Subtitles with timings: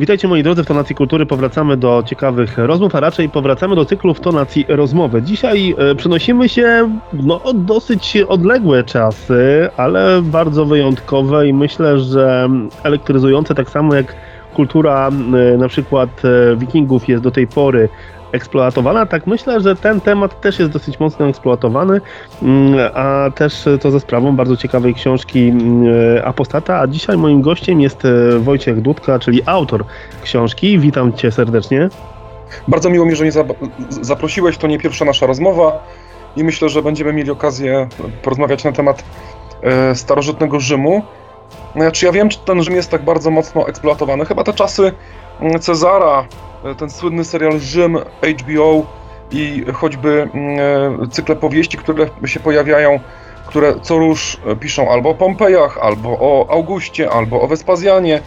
[0.00, 4.14] Witajcie moi drodzy, w Tonacji Kultury powracamy do ciekawych rozmów, a raczej powracamy do cyklu
[4.14, 5.22] w Tonacji Rozmowy.
[5.22, 12.48] Dzisiaj e, przenosimy się no, dosyć odległe czasy, ale bardzo wyjątkowe i myślę, że
[12.82, 14.16] elektryzujące tak samo jak
[14.54, 17.88] kultura e, na przykład e, wikingów jest do tej pory
[18.32, 22.00] eksploatowana, tak myślę, że ten temat też jest dosyć mocno eksploatowany,
[22.42, 25.84] mm, a też to ze sprawą bardzo ciekawej książki mm,
[26.24, 29.84] Apostata, a dzisiaj moim gościem jest e, Wojciech Dudka, czyli autor
[30.22, 30.78] książki.
[30.78, 31.88] Witam Cię serdecznie.
[32.68, 33.32] Bardzo miło mi, że mnie
[33.90, 35.84] zaprosiłeś, to nie pierwsza nasza rozmowa
[36.36, 37.88] i myślę, że będziemy mieli okazję
[38.22, 39.04] porozmawiać na temat
[39.62, 41.02] e, starożytnego Rzymu.
[41.76, 44.24] Znaczy ja wiem, czy ten Rzym jest tak bardzo mocno eksploatowany.
[44.24, 44.92] Chyba te czasy
[45.60, 46.26] Cezara,
[46.66, 47.98] E, ten słynny serial Rzym,
[48.40, 48.82] HBO
[49.30, 50.58] i choćby mm,
[51.04, 53.00] e, cykle powieści, które się pojawiają,
[53.46, 58.20] które co róż e, piszą albo o Pompejach, albo o Augustie, albo o Wespazjanie,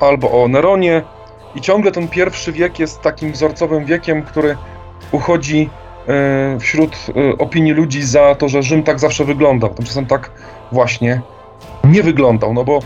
[0.00, 1.02] albo o Neronie.
[1.54, 4.56] I ciągle ten pierwszy wiek jest takim wzorcowym wiekiem, który
[5.12, 5.70] uchodzi
[6.60, 6.96] wśród
[7.38, 9.74] opinii ludzi za to, że Rzym tak zawsze wyglądał.
[9.74, 10.30] Tymczasem tak
[10.72, 11.20] właśnie
[11.84, 12.78] nie wyglądał, no bo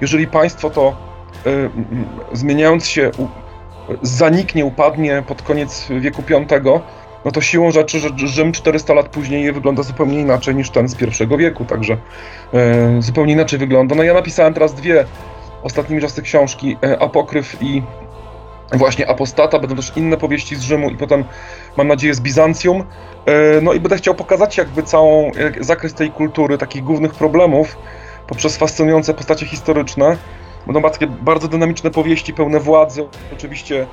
[0.00, 1.07] jeżeli państwo to
[2.32, 3.10] zmieniając się
[4.02, 6.80] zaniknie, upadnie pod koniec wieku V,
[7.24, 10.94] no to siłą rzeczy, że Rzym 400 lat później wygląda zupełnie inaczej niż ten z
[10.94, 11.96] pierwszego wieku, także
[12.54, 13.94] e, zupełnie inaczej wygląda.
[13.94, 15.04] No ja napisałem teraz dwie
[15.62, 17.82] ostatnimi czasy książki, e, Apokryf i
[18.72, 21.24] właśnie Apostata, będą też inne powieści z Rzymu i potem
[21.76, 22.84] mam nadzieję z Bizancjum.
[23.62, 27.76] No i będę chciał pokazać jakby całą jak, zakres tej kultury, takich głównych problemów
[28.26, 30.16] poprzez fascynujące postacie historyczne.
[30.68, 33.86] Będą takie bardzo dynamiczne powieści, pełne władzy, oczywiście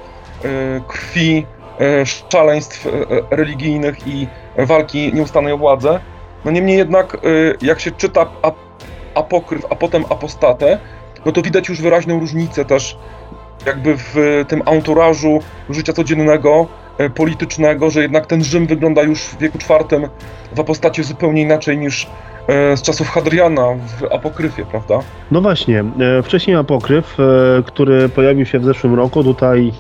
[0.43, 0.47] e,
[0.87, 1.45] krwi,
[1.79, 2.91] e, szaleństw e,
[3.35, 5.99] religijnych i walki nieustannej o władzę.
[6.45, 7.17] No niemniej jednak,
[7.61, 8.27] jak się czyta
[9.15, 10.79] apokryf, a potem apostatę,
[11.25, 12.97] no to widać już wyraźną różnicę też
[13.65, 14.15] jakby w
[14.47, 16.67] tym anturażu życia codziennego,
[17.15, 20.09] politycznego, że jednak ten Rzym wygląda już w wieku IV
[20.51, 22.07] w apostacie zupełnie inaczej niż
[22.75, 23.67] z czasów Hadriana
[23.99, 24.99] w Apokryfie, prawda?
[25.31, 29.71] No właśnie, e, wcześniej Apokryf, e, który pojawił się w zeszłym roku, tutaj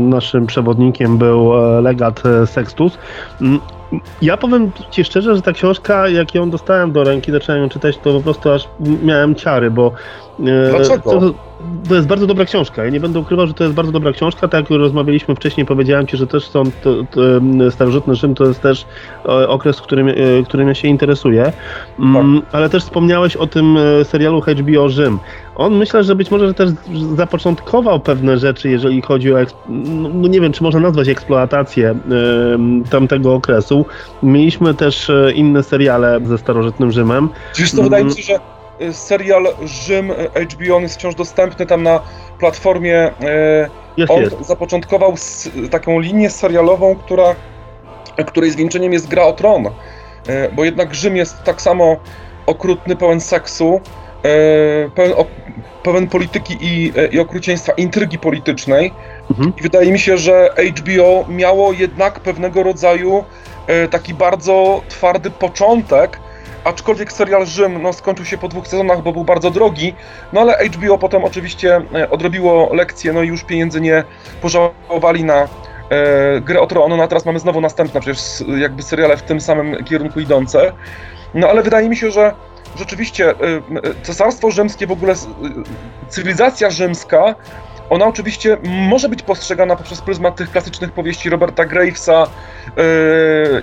[0.00, 1.52] naszym przewodnikiem był
[1.82, 2.98] legat Sextus.
[3.40, 3.60] Mm,
[4.22, 7.98] ja powiem Ci szczerze, że ta książka, jak ją dostałem do ręki, zacząłem ją czytać,
[7.98, 8.68] to po prostu aż
[9.02, 9.92] miałem ciary, bo...
[10.70, 11.10] Dlaczego?
[11.10, 11.34] To,
[11.88, 12.84] to jest bardzo dobra książka.
[12.84, 14.48] Ja nie będę ukrywał, że to jest bardzo dobra książka.
[14.48, 17.20] Tak jak rozmawialiśmy wcześniej, powiedziałem Ci, że też są to, to,
[17.70, 18.86] starożytny Rzym to jest też
[19.24, 20.14] okres, którym, e,
[20.44, 21.52] którym ja się interesuję.
[21.98, 22.54] Mm, tak.
[22.54, 25.18] Ale też wspomniałeś o tym e, serialu HBO Rzym.
[25.56, 26.70] On myślę, że być może też
[27.16, 29.36] zapoczątkował pewne rzeczy, jeżeli chodzi o,
[29.68, 31.94] no, no nie wiem, czy można nazwać eksploatację
[32.90, 33.86] tamtego okresu.
[34.22, 37.28] Mieliśmy też e, inne seriale ze starożytnym Rzymem.
[37.58, 38.59] Wiesz to wydaje mi się, że
[38.92, 40.12] serial Rzym
[40.52, 42.00] HBO jest wciąż dostępny tam na
[42.38, 42.96] platformie.
[42.96, 44.42] E, jest, on jest.
[44.42, 45.14] zapoczątkował
[45.70, 47.34] taką linię serialową, która,
[48.26, 49.70] której zwieńczeniem jest Gra o Tron.
[50.52, 51.96] Bo jednak Rzym jest tak samo
[52.46, 53.80] okrutny, pełen seksu,
[54.94, 55.12] pełen,
[55.82, 58.92] pełen polityki i, i okrucieństwa, intrygi politycznej.
[59.30, 59.52] Mhm.
[59.58, 63.24] I wydaje mi się, że HBO miało jednak pewnego rodzaju
[63.90, 66.20] taki bardzo twardy początek,
[66.64, 69.94] aczkolwiek serial Rzym no, skończył się po dwóch sezonach, bo był bardzo drogi,
[70.32, 74.04] no ale HBO potem oczywiście e, odrobiło lekcję, no i już pieniędzy nie
[74.42, 75.48] pożałowali na e,
[76.40, 79.84] grę o Tron, no a teraz mamy znowu następne przecież jakby seriale w tym samym
[79.84, 80.72] kierunku idące.
[81.34, 82.34] No ale wydaje mi się, że
[82.76, 83.34] rzeczywiście e,
[84.02, 85.16] cesarstwo rzymskie, w ogóle e,
[86.08, 87.34] cywilizacja rzymska,
[87.90, 92.26] ona oczywiście może być postrzegana poprzez pryzmat tych klasycznych powieści Roberta Gravesa,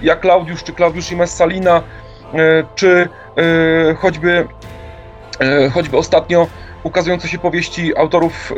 [0.02, 2.06] jak Claudiusz czy Claudiusz i Messalina, E,
[2.75, 3.09] czy
[3.89, 4.47] e, choćby,
[5.39, 6.47] e, choćby ostatnio
[6.83, 8.53] ukazujące się powieści autorów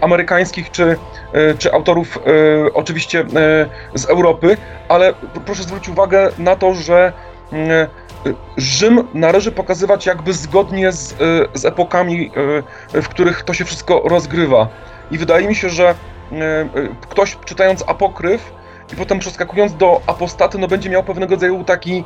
[0.00, 0.96] amerykańskich czy,
[1.58, 2.18] czy autorów
[2.74, 3.24] oczywiście
[3.94, 4.56] z Europy,
[4.88, 5.14] ale
[5.46, 7.12] proszę zwrócić uwagę na to, że
[8.56, 11.14] Rzym należy pokazywać jakby zgodnie z,
[11.54, 12.30] z epokami,
[12.92, 14.68] w których to się wszystko rozgrywa.
[15.10, 15.94] I wydaje mi się, że
[17.00, 18.52] ktoś czytając apokryf
[18.94, 22.04] i potem przeskakując do apostaty, no będzie miał pewnego rodzaju taki,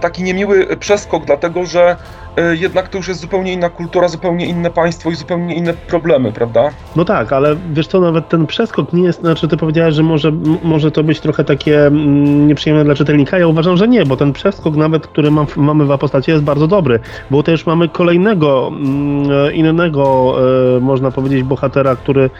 [0.00, 1.96] taki niemiły przeskok, dlatego że
[2.36, 6.32] e, jednak to już jest zupełnie inna kultura, zupełnie inne państwo i zupełnie inne problemy,
[6.32, 6.70] prawda?
[6.96, 10.32] No tak, ale wiesz co, nawet ten przeskok nie jest, znaczy ty powiedziałeś, że może,
[10.62, 11.90] może to być trochę takie
[12.46, 15.90] nieprzyjemne dla czytelnika, ja uważam, że nie, bo ten przeskok nawet, który mam, mamy w
[15.90, 18.72] apostacie jest bardzo dobry, bo też mamy kolejnego,
[19.52, 20.34] innego,
[20.76, 22.30] e, można powiedzieć, bohatera, który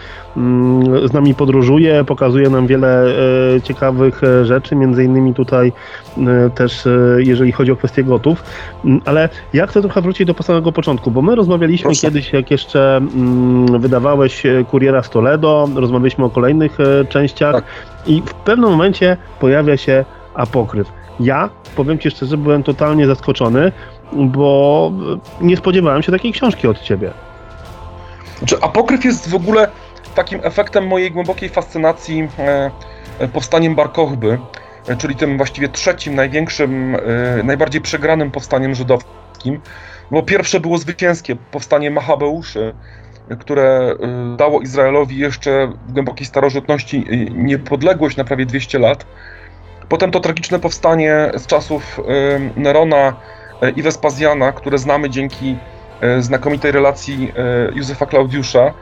[1.05, 3.05] z nami podróżuje, pokazuje nam wiele
[3.57, 5.73] e, ciekawych rzeczy, między innymi tutaj
[6.55, 8.45] też jeżeli chodzi o kwestię gotów,
[8.85, 12.01] mm, ale ja chcę trochę wrócić do samego początku, bo my rozmawialiśmy Proszę.
[12.01, 16.79] kiedyś, jak jeszcze mm, wydawałeś Kuriera z Toledo, rozmawialiśmy o kolejnych
[17.09, 17.65] częściach tak.
[18.07, 20.05] i w pewnym momencie pojawia się
[20.35, 20.93] apokryf.
[21.21, 23.73] Ja, powiem Ci szczerze, byłem totalnie zaskoczony,
[24.13, 24.93] bo
[25.41, 27.11] nie spodziewałem się takiej książki od Ciebie.
[28.39, 29.69] Znaczy, apokryf jest w ogóle
[30.15, 32.71] takim efektem mojej głębokiej fascynacji e, e
[33.29, 34.39] powstaniem Bar Kochby,
[34.89, 36.99] e, czyli tym właściwie trzecim, największym, e,
[37.43, 39.61] najbardziej przegranym powstaniem żydowskim.
[40.11, 42.75] Bo pierwsze było zwycięskie, powstanie Machabeuszy,
[43.41, 43.95] które
[44.33, 49.07] e, dało Izraelowi jeszcze w głębokiej starożytności niepodległość na prawie 200 lat.
[49.89, 52.01] Potem to tragiczne powstanie z czasów
[52.57, 53.17] Nerona
[53.77, 55.57] i Wespazjana, które znamy dzięki
[56.21, 57.33] znakomitej relacji
[57.75, 58.73] Józefa Klaudiusza,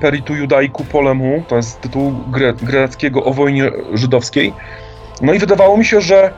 [0.00, 4.52] Peritu Judaiku Polemu, to jest tytuł gre greckiego o wojnie żydowskiej.
[5.22, 6.32] No i wydawało mi się, że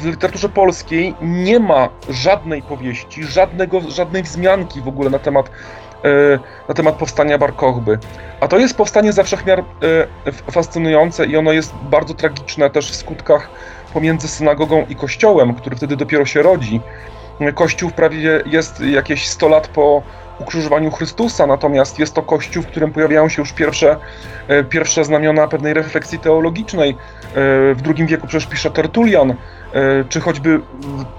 [0.00, 5.50] w literaturze polskiej nie ma żadnej powieści, żadnego, żadnej wzmianki w ogóle na temat,
[6.68, 7.98] na temat powstania Bar Kochby.
[8.40, 9.64] A to jest powstanie ze wszechmiar
[10.26, 13.50] e, fascynujące i ono jest bardzo tragiczne też w skutkach
[13.94, 16.80] pomiędzy synagogą i kościołem, który wtedy dopiero się rodzi.
[17.54, 20.02] Kościół prawie jest jakieś 100 lat po
[20.38, 23.96] ukrzyżowaniu Chrystusa, natomiast jest to kościół, w którym pojawiają się już pierwsze,
[24.48, 26.90] e, pierwsze znamiona pewnej refleksji teologicznej.
[26.90, 26.94] E,
[27.74, 29.34] w II wieku przecież pisze Tertulian,
[30.08, 30.60] czy choćby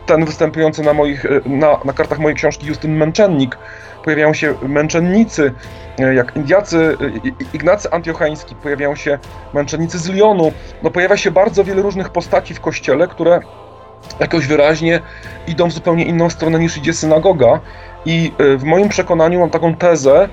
[0.06, 3.58] ten występujący na, moich, na, na kartach mojej książki Justyn Męczennik,
[4.04, 5.54] pojawiają się męczennicy,
[6.00, 9.20] e, jak Indiacy, e, Ignacy Antiochański, pojawiają się
[9.54, 10.52] męczennicy z Lyonu.
[10.84, 13.40] No pojawia się bardzo wiele różnych postaci w kościele, które
[14.20, 15.00] jakoś wyraźnie
[15.48, 17.60] idą w zupełnie inną stronę niż idzie synagoga.
[18.06, 20.30] I e, w moim przekonaniu mam taką tezę,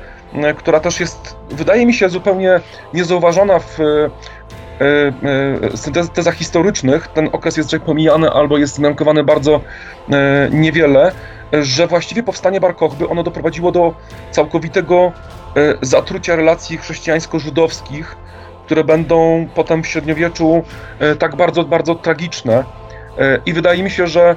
[0.56, 2.60] która też jest, wydaje mi się, zupełnie
[2.94, 3.78] niezauważona w
[5.74, 7.08] syntezach historycznych.
[7.08, 9.60] Ten okres jest tutaj pomijany albo jest zmiankowany bardzo
[10.50, 11.12] niewiele,
[11.52, 13.94] że właściwie powstanie Bar Kochby ono doprowadziło do
[14.30, 15.12] całkowitego
[15.56, 18.16] e, zatrucia relacji chrześcijańsko-żydowskich,
[18.66, 20.62] które będą potem w średniowieczu
[20.98, 22.64] e, tak bardzo, bardzo tragiczne.
[23.18, 24.36] E, I wydaje mi się, że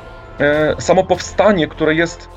[0.79, 2.29] samo powstanie, które jest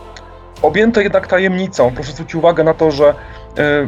[0.63, 3.15] objęte jednak tajemnicą, proszę zwrócić uwagę na to, że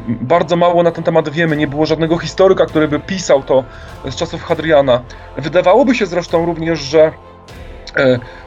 [0.06, 3.64] bardzo mało na ten temat wiemy, nie było żadnego historyka, który by pisał to
[4.04, 5.02] z czasów Hadriana.
[5.36, 7.12] Wydawałoby się zresztą również, że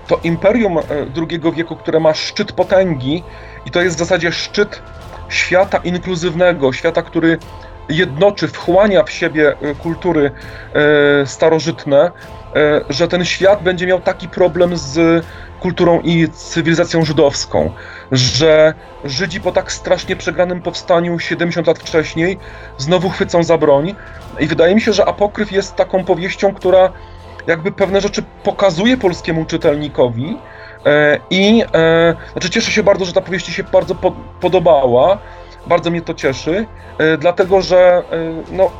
[0.07, 0.81] to imperium e,
[1.29, 3.23] II wieku, które ma szczyt potęgi
[3.65, 4.81] i to jest w zasadzie szczyt
[5.29, 7.37] świata inkluzywnego, świata, który
[7.89, 10.31] jednoczy, wchłania w siebie e, kultury
[10.73, 12.11] e, starożytne,
[12.89, 15.25] że ten świat będzie miał taki problem z
[15.59, 17.71] kulturą i cywilizacją żydowską,
[18.11, 18.73] że
[19.05, 22.37] Żydzi po tak strasznie przegranym powstaniu 70 lat wcześniej
[22.77, 23.95] znowu chwycą za broń.
[24.39, 26.91] I wydaje mi się, że Apokryf jest taką powieścią, która
[27.47, 30.37] jakby pewne rzeczy pokazuje polskiemu czytelnikowi.
[30.85, 34.11] E, I e, znaczy cieszę się bardzo, że ta powieść się bardzo po,
[34.41, 35.17] podobała.
[35.67, 36.65] Bardzo mnie to cieszy,
[36.97, 38.03] e, dlatego że
[38.51, 38.71] no,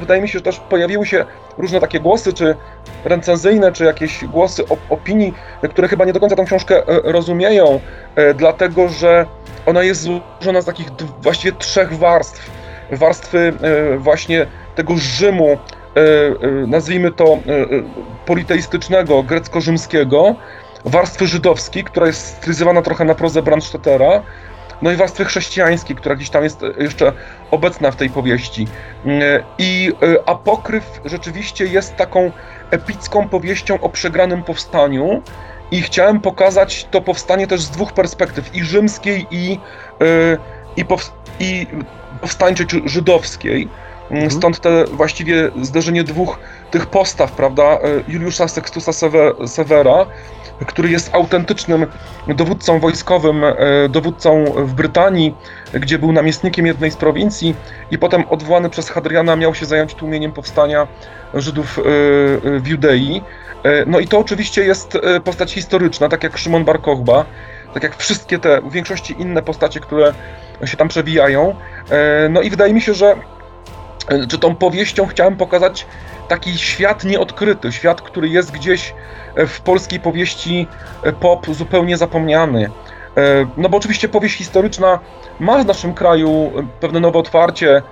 [0.00, 1.24] wydaje mi się, że też pojawiły się
[1.58, 2.56] różne takie głosy, czy
[3.04, 5.34] recenzyjne, czy jakieś głosy opinii,
[5.70, 7.80] które chyba nie do końca tę książkę rozumieją,
[8.34, 9.26] dlatego że
[9.66, 10.86] ona jest złożona z takich
[11.22, 12.50] właściwie trzech warstw.
[12.92, 13.52] Warstwy
[13.98, 15.58] właśnie tego Rzymu,
[15.96, 16.00] E,
[16.46, 17.38] e, nazwijmy to, e,
[18.26, 20.34] politeistycznego, grecko-rzymskiego,
[20.84, 24.22] warstwy żydowskiej, która jest stylizowana trochę na prozę Brandstättera,
[24.82, 27.12] no i warstwy chrześcijańskiej, która gdzieś tam jest jeszcze
[27.50, 28.66] obecna w tej powieści.
[29.58, 29.92] I
[30.26, 32.32] Apokryf rzeczywiście jest taką
[32.70, 35.22] epicką powieścią o przegranym powstaniu
[35.70, 39.58] i chciałem pokazać to powstanie też z dwóch perspektyw, i rzymskiej, i,
[40.76, 41.66] i, pow, i
[42.84, 43.68] żydowskiej.
[44.10, 44.30] Mhm.
[44.30, 46.38] Stąd te właściwie zderzenie dwóch
[46.70, 47.62] tych postaw, prawda?
[47.62, 48.92] E, Juliusza Sextusa
[49.46, 50.06] Severa,
[50.66, 51.86] który jest autentycznym
[52.28, 53.54] dowódcą wojskowym, e,
[53.88, 55.34] dowódcą w Brytanii,
[55.74, 57.54] gdzie był namiestnikiem jednej z prowincji
[57.90, 60.86] i potem odwołany przez Hadriana miał się zająć tłumieniem powstania
[61.34, 61.82] Żydów e,
[62.60, 63.22] w Judei.
[63.86, 67.24] No i to oczywiście jest postać historyczna, tak jak Szymon Bar Kochba,
[67.74, 70.14] tak jak wszystkie te, w większości inne postacie, które
[70.64, 71.54] się tam przewijają.
[72.30, 73.16] No i wydaje mi się, że
[74.28, 75.86] czy tą powieścią chciałem pokazać
[76.28, 78.94] taki świat nieodkryty, świat, który jest gdzieś
[79.34, 80.66] e, w polskiej powieści
[81.02, 82.70] e, pop zupełnie zapomniany.
[83.16, 84.98] E, no bo oczywiście powieść historyczna
[85.40, 87.82] ma w naszym kraju pewne nowe otwarcie,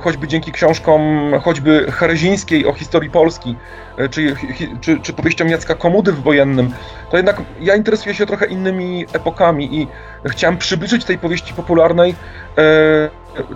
[0.00, 3.56] choćby dzięki książkom choćby Herezińskiej o historii Polski,
[4.10, 4.36] czy,
[4.80, 6.74] czy, czy powieściom Jacka Komudy w wojennym,
[7.10, 9.88] to jednak ja interesuję się trochę innymi epokami i
[10.26, 12.14] chciałem przybliżyć tej powieści popularnej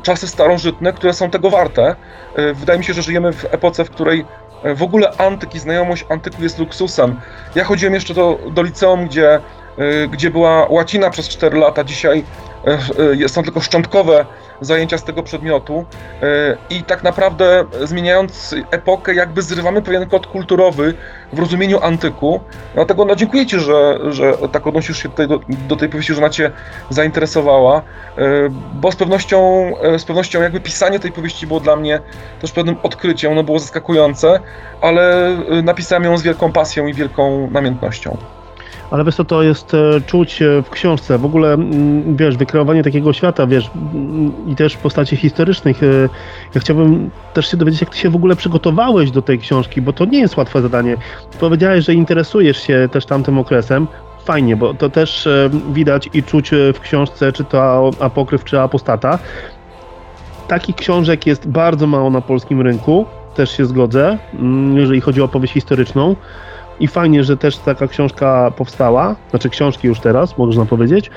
[0.03, 1.97] czasy starożytne, które są tego warte.
[2.37, 4.25] E, wydaje mi się, że żyjemy w epoce, w której
[4.63, 7.21] e, w ogóle antyki, znajomość antyku jest luksusem.
[7.55, 9.41] Ja chodziłem jeszcze do, do liceum, gdzie, e,
[10.09, 12.25] gdzie była łacina przez 4 lata, dzisiaj
[13.27, 14.27] są tylko szczątkowe
[14.61, 15.85] zajęcia z tego przedmiotu
[16.71, 20.95] i tak naprawdę zmieniając epokę jakby zrywamy pewien kod kulturowy
[21.33, 22.41] w rozumieniu antyku.
[22.75, 26.19] Dlatego no, dziękuję Ci, że, że tak odnosisz się tutaj do, do tej powieści, że
[26.19, 26.51] ona Cię
[26.91, 27.83] zainteresowała,
[28.75, 32.01] bo z pewnością, z pewnością jakby pisanie tej powieści było dla mnie
[32.41, 34.41] też pewnym odkryciem, ono było zaskakujące,
[34.81, 38.17] ale napisałem ją z wielką pasją i wielką namiętnością.
[38.93, 42.83] Ale wiesz co, to jest e, czuć e, w książce, w ogóle, mm, wiesz, wykreowanie
[42.83, 45.83] takiego świata, wiesz, mm, i też postaci historycznych.
[45.83, 45.87] E,
[46.55, 49.93] ja chciałbym też się dowiedzieć, jak ty się w ogóle przygotowałeś do tej książki, bo
[49.93, 50.97] to nie jest łatwe zadanie.
[51.41, 53.87] Powiedziałeś, że interesujesz się też tamtym okresem.
[54.25, 55.29] Fajnie, bo to też
[55.73, 59.19] widać i czuć w książce, czy to apokryf, czy apostata.
[60.49, 65.25] Takich książek jest bardzo mało na polskim rynku, też się zgodzę, mm, jeżeli chodzi o
[65.25, 66.17] opowieść historyczną
[66.81, 71.11] i fajnie, że też taka książka powstała, znaczy książki już teraz, można powiedzieć,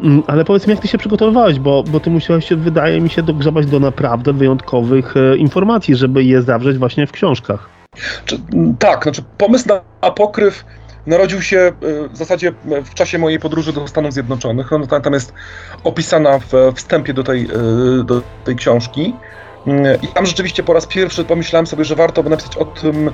[0.00, 3.10] mm, ale powiedz mi, jak ty się przygotowywałeś, bo, bo ty musiałeś się, wydaje mi
[3.10, 7.68] się, dogrzebać do naprawdę wyjątkowych e, informacji, żeby je zawrzeć właśnie w książkach.
[8.24, 8.38] Czy,
[8.78, 10.64] tak, znaczy pomysł na apokryf
[11.06, 11.72] narodził się e,
[12.08, 12.52] w zasadzie
[12.84, 14.72] w czasie mojej podróży do Stanów Zjednoczonych.
[14.72, 15.32] Ona tam jest
[15.84, 19.14] opisana w wstępie do tej, e, do tej książki.
[19.66, 23.10] Mm, I tam rzeczywiście po raz pierwszy pomyślałem sobie, że warto by napisać o tym,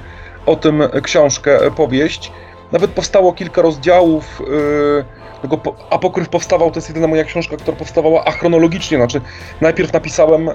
[0.46, 2.32] o tym książkę, powieść.
[2.72, 4.42] Nawet powstało kilka rozdziałów.
[4.48, 5.04] Yy,
[5.42, 8.98] tego Apokryf powstawał, to jest jedyna moja książka, która powstawała achronologicznie.
[8.98, 9.20] Znaczy,
[9.60, 10.54] najpierw napisałem e,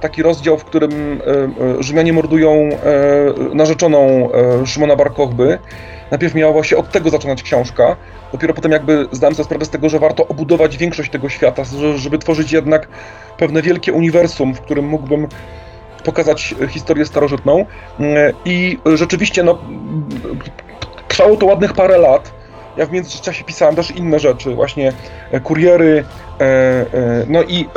[0.00, 1.30] taki rozdział, w którym e,
[1.78, 2.68] e, Rzymianie mordują
[3.54, 4.28] narzeczoną
[4.66, 5.58] Szymona Barkochby.
[6.10, 7.96] Najpierw miała się od tego zaczynać książka.
[8.32, 11.62] Dopiero potem jakby zdałem sobie sprawę z tego, że warto obudować większość tego świata,
[11.96, 12.88] żeby tworzyć jednak
[13.38, 15.28] pewne wielkie uniwersum, w którym mógłbym
[16.04, 17.66] pokazać historię starożytną.
[18.44, 19.58] I rzeczywiście no,
[21.08, 22.32] trwało to ładnych parę lat.
[22.76, 24.92] Ja w międzyczasie pisałem też inne rzeczy, właśnie
[25.44, 26.04] kuriery.
[26.40, 26.86] E, e,
[27.28, 27.68] no i e,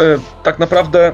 [0.43, 1.11] tak naprawdę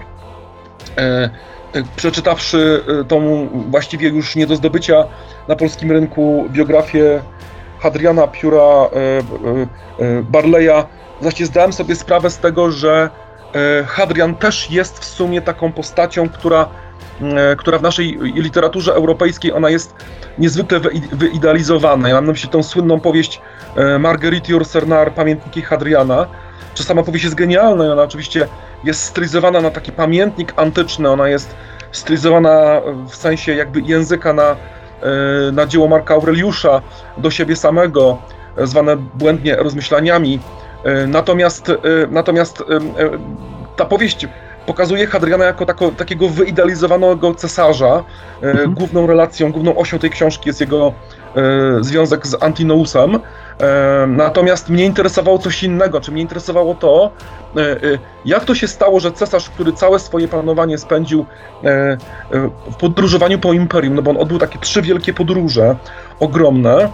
[1.95, 5.05] przeczytawszy tą właściwie już nie do zdobycia
[5.47, 7.21] na polskim rynku biografię
[7.79, 8.89] Hadriana Pióra
[10.23, 10.83] Barleya,
[11.21, 13.09] właściwie zdałem sobie sprawę z tego, że
[13.85, 16.82] Hadrian też jest w sumie taką postacią, która E,
[17.57, 19.95] która w naszej literaturze europejskiej ona jest
[20.37, 20.79] niezwykle
[21.11, 22.09] wyidealizowana.
[22.09, 23.41] Ja mam na myśli tą słynną powieść
[23.75, 26.25] e, Marguerite Yourcenar, Pamiętniki Hadriana.
[26.73, 28.47] Czy sama powieść jest genialna, ona oczywiście
[28.83, 31.55] jest stylizowana na taki pamiętnik antyczny, ona jest
[31.91, 34.55] stylizowana w sensie jakby języka na, e,
[35.51, 36.81] na dzieło Marka Aureliusza
[37.17, 38.17] do siebie samego,
[38.57, 40.39] zwane błędnie rozmyślaniami.
[41.07, 41.71] Natomiast,
[42.09, 42.63] natomiast
[43.75, 44.27] ta powieść
[44.65, 48.03] pokazuje Hadriana jako tako, takiego wyidealizowanego cesarza.
[48.43, 48.73] E, mhm.
[48.73, 50.93] Główną relacją, główną osią tej książki jest jego
[51.35, 53.19] e, związek z Antinousem.
[53.59, 57.11] E, natomiast mnie interesowało coś innego, czy mnie interesowało to,
[57.57, 57.77] e, e,
[58.25, 61.25] jak to się stało, że cesarz, który całe swoje panowanie spędził
[61.63, 61.97] e,
[62.71, 65.75] w podróżowaniu po imperium, no bo on odbył takie trzy wielkie podróże,
[66.19, 66.89] ogromne,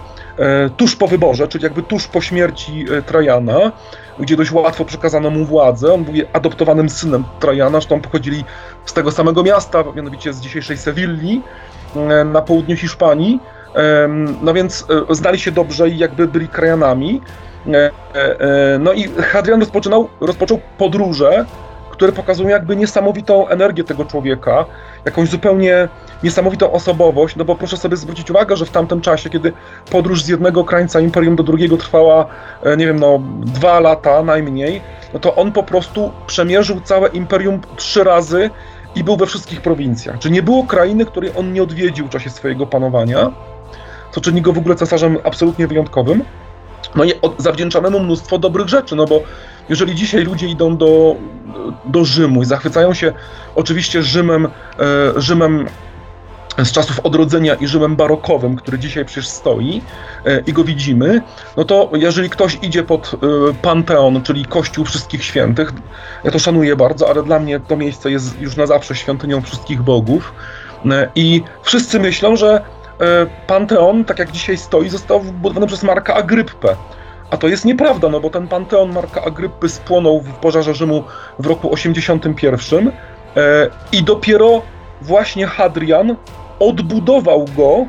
[0.76, 3.72] tuż po wyborze, czyli jakby tuż po śmierci Trajana,
[4.20, 5.92] gdzie dość łatwo przekazano mu władzę.
[5.92, 8.44] On był adoptowanym synem Trajana, zresztą pochodzili
[8.84, 11.42] z tego samego miasta, mianowicie z dzisiejszej Sewilli
[11.96, 13.40] e, na południu Hiszpanii.
[14.42, 17.20] No więc e, znali się dobrze i jakby byli krajanami.
[17.66, 17.90] E,
[18.78, 21.44] no i Hadrian rozpoczynał, rozpoczął podróże
[22.00, 24.64] które pokazują jakby niesamowitą energię tego człowieka,
[25.04, 25.88] jakąś zupełnie
[26.22, 29.52] niesamowitą osobowość, no bo proszę sobie zwrócić uwagę, że w tamtym czasie, kiedy
[29.90, 32.26] podróż z jednego krańca imperium do drugiego trwała,
[32.62, 34.82] e, nie wiem, no dwa lata najmniej,
[35.14, 38.50] no to on po prostu przemierzył całe imperium trzy razy
[38.94, 40.18] i był we wszystkich prowincjach.
[40.18, 43.32] Czy nie było krainy, której on nie odwiedził w czasie swojego panowania,
[44.10, 46.24] co czyni go w ogóle cesarzem absolutnie wyjątkowym.
[46.94, 49.22] No i zawdzięczamy mu mnóstwo dobrych rzeczy, no bo
[49.70, 51.16] jeżeli dzisiaj ludzie idą do,
[51.84, 53.12] do Rzymu i zachwycają się
[53.54, 54.50] oczywiście Rzymem, e,
[55.20, 55.66] Rzymem
[56.64, 59.82] z czasów odrodzenia i Rzymem barokowym, który dzisiaj przecież stoi
[60.24, 61.22] e, i go widzimy,
[61.56, 63.18] no to jeżeli ktoś idzie pod e,
[63.62, 65.72] Panteon, czyli Kościół Wszystkich Świętych,
[66.24, 69.82] ja to szanuję bardzo, ale dla mnie to miejsce jest już na zawsze świątynią wszystkich
[69.82, 70.32] bogów
[71.14, 72.62] i wszyscy myślą, że
[73.46, 76.76] Panteon, tak jak dzisiaj stoi, został wybudowany przez Marka Agryppę.
[77.30, 81.04] A to jest nieprawda, no bo ten Panteon Marka Agrypy spłonął w pożarze Rzymu
[81.38, 82.92] w roku 81 e,
[83.92, 84.62] i dopiero
[85.02, 86.16] właśnie Hadrian
[86.58, 87.86] odbudował go e,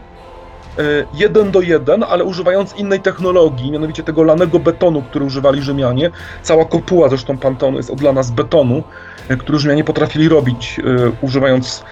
[1.13, 6.10] jeden do jeden, ale używając innej technologii, mianowicie tego lanego betonu, który używali Rzymianie.
[6.41, 8.83] Cała kopuła zresztą Panteonu jest odlana z betonu,
[9.29, 10.79] e, który Rzymianie potrafili robić,
[11.21, 11.83] używając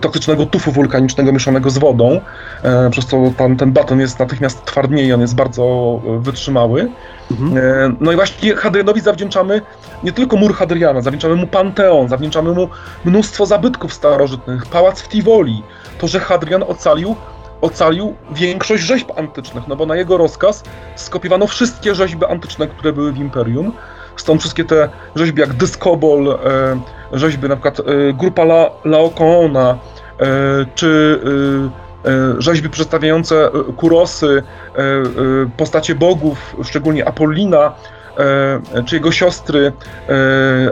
[0.00, 2.20] toksycznego tufu wulkanicznego mieszanego z wodą,
[2.62, 6.90] e, przez co tam, ten baton jest natychmiast twardnieje, on jest bardzo e, wytrzymały.
[7.30, 7.58] Mhm.
[7.58, 9.62] E, No i właśnie Hadrianowi zawdzięczamy
[10.04, 12.68] nie tylko mur Hadriana, zawdzięczamy mu Panteon, zawdzięczamy mu
[13.04, 15.62] mnóstwo zabytków starożytnych, pałac w Tivoli,
[15.98, 17.16] to, że Hadrian ocalił,
[17.60, 20.62] ocalił większość rzeźb antycznych, no bo na jego rozkaz
[20.96, 23.72] skopiowano wszystkie rzeźby antyczne, które były w Imperium,
[24.20, 26.36] stąd wszystkie te rzeźby jak Dyskobol, e,
[27.12, 29.78] rzeźby na przykład e, Grupa La, Laocoona,
[30.20, 31.20] e, czy
[32.04, 34.42] e, e, rzeźby przedstawiające e, kurosy,
[35.56, 37.72] postacie bogów, szczególnie Apollina,
[38.86, 39.72] czy jego siostry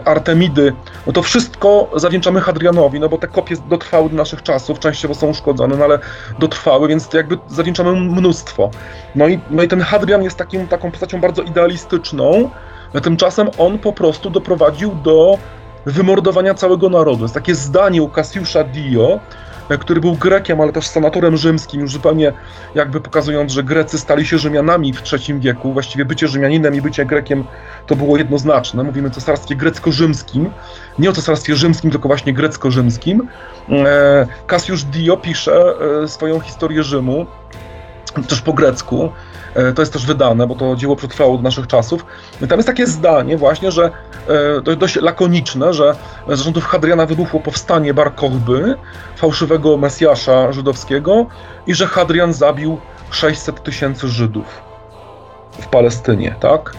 [0.05, 0.73] Artemidy,
[1.07, 5.26] no to wszystko zawdzięczamy Hadrianowi, no bo te kopie dotrwały do naszych czasów, częściowo są
[5.26, 5.99] uszkodzone, no ale
[6.38, 8.71] dotrwały, więc jakby zawdzięczamy mnóstwo.
[9.15, 12.50] No i, no i ten Hadrian jest takim, taką postacią bardzo idealistyczną,
[12.95, 15.38] a tymczasem on po prostu doprowadził do
[15.87, 17.23] wymordowania całego narodu.
[17.23, 19.21] Jest takie zdanie u Cassiusza Dio,
[19.81, 22.33] który był Grekiem, ale też senatorem rzymskim, już zupełnie
[22.75, 25.73] jakby pokazując, że Grecy stali się Rzymianami w III wieku.
[25.73, 27.45] Właściwie bycie Rzymianinem i bycie Grekiem
[27.87, 28.83] to było jednoznaczne.
[28.83, 30.50] Mówimy o cesarstwie grecko-rzymskim,
[30.99, 33.28] nie o cesarstwie rzymskim, tylko właśnie grecko-rzymskim.
[33.69, 37.26] E, Cassius Dio pisze e, swoją historię Rzymu,
[38.25, 39.12] też po grecku.
[39.54, 42.06] E, To jest też wydane, bo to dzieło przetrwało do naszych czasów.
[42.42, 43.90] I tam jest takie zdanie właśnie, że
[44.68, 45.94] e, dość lakoniczne, że
[46.28, 48.76] z rządów Hadriana wybuchło powstanie Bar Kochby,
[49.16, 51.26] fałszywego Mesjasza żydowskiego
[51.66, 52.78] i że Hadrian zabił
[53.11, 54.44] 600 tysięcy Żydów
[55.61, 56.73] w Palestynie, tak?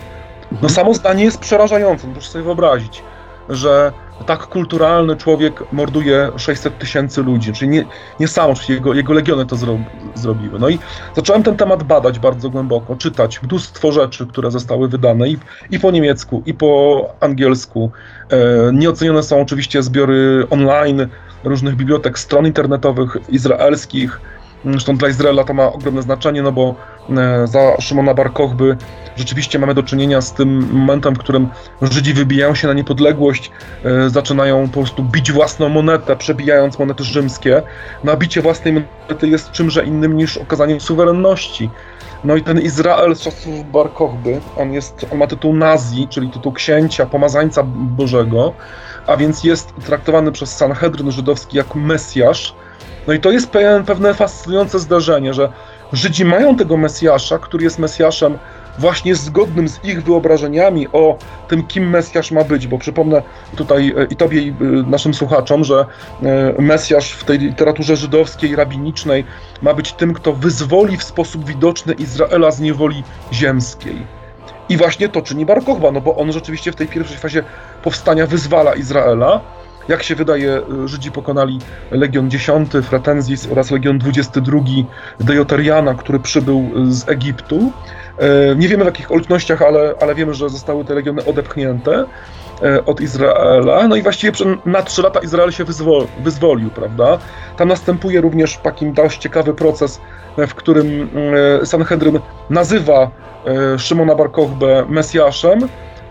[0.61, 3.03] No samo zdanie jest przerażające, no proszę sobie wyobrazić,
[3.49, 3.91] że
[4.25, 7.85] tak kulturalny człowiek morduje 600 tysięcy ludzi, czyli nie,
[8.19, 9.77] nie sam, jego, jego legiony to zro,
[10.15, 10.59] zrobiły.
[10.59, 10.79] No i
[11.15, 15.37] zacząłem ten temat badać bardzo głęboko, czytać mnóstwo rzeczy, które zostały wydane i,
[15.71, 17.91] i po niemiecku, i po angielsku.
[18.29, 18.37] E,
[18.73, 21.07] nieocenione są oczywiście zbiory online
[21.43, 24.21] różnych bibliotek, stron internetowych izraelskich.
[24.65, 26.75] Zresztą dla Izraela to ma ogromne znaczenie, no bo
[27.45, 28.77] za Szymona Bar Kochby
[29.17, 31.49] rzeczywiście mamy do czynienia z tym momentem, w którym
[31.81, 33.51] Żydzi wybijają się na niepodległość,
[33.83, 37.61] e, zaczynają po prostu bić własną monetę, przebijając monety rzymskie.
[38.03, 41.69] No a bicie własnej monety jest czymże innym niż okazanie suwerenności.
[42.23, 46.29] No i ten Izrael z czasów Bar Kochby, on, jest, on ma tytuł Nazi, czyli
[46.29, 48.53] tytuł księcia, pomazańca Bożego,
[49.07, 52.55] a więc jest traktowany przez Sanhedryn żydowski jako Mesjasz.
[53.07, 53.49] No i to jest
[53.85, 55.51] pewne fascynujące zdarzenie, że
[55.93, 58.37] Żydzi mają tego Mesjasza, który jest Mesjaszem
[58.79, 63.21] właśnie zgodnym z ich wyobrażeniami o tym, kim Mesjasz ma być, bo przypomnę
[63.55, 64.53] tutaj e, i Tobie, i e,
[64.89, 65.85] naszym słuchaczom, że
[66.23, 69.25] e, Mesjasz w tej literaturze żydowskiej, rabinicznej
[69.61, 74.17] ma być tym, kto wyzwoli w sposób widoczny Izraela z niewoli ziemskiej.
[74.69, 77.43] I właśnie to czyni Bar Kochba, no bo on rzeczywiście w tej pierwszej fazie
[77.83, 79.41] powstania wyzwala Izraela.
[79.87, 81.59] Jak się wydaje, Żydzi pokonali
[81.91, 82.45] Legion X,
[82.83, 84.85] Fratenzis oraz Legion XXII
[85.19, 87.71] Dejoteriana, który przybył z Egiptu.
[88.17, 92.05] E, Nie wiemy w jakich okolicznościach, ale, ale wiemy, że zostały te legiony odepchnięte
[92.85, 93.87] od Izraela.
[93.87, 94.31] No i właściwie
[94.65, 97.17] na trzy lata Izrael się wyzwol, wyzwolił, prawda?
[97.57, 100.01] Tam następuje również taki dość ciekawy proces,
[100.37, 101.09] w którym
[101.63, 102.19] Sanhedryn
[102.49, 103.11] nazywa
[103.77, 105.59] Szymona Bar Kochbę Mesjaszem.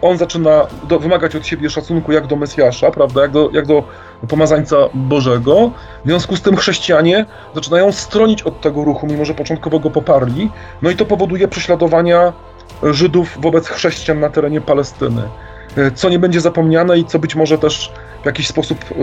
[0.03, 3.85] On zaczyna do, wymagać od siebie szacunku jak do Mesjasza, prawda, jak do, jak do
[4.29, 5.71] pomazańca Bożego.
[6.05, 10.51] W związku z tym chrześcijanie zaczynają stronić od tego ruchu, mimo że początkowo go poparli.
[10.83, 12.33] No i to powoduje prześladowania
[12.83, 15.23] Żydów wobec chrześcijan na terenie Palestyny.
[15.77, 18.95] E, Co nie będzie zapomniane i co być może też w jakiś sposób e,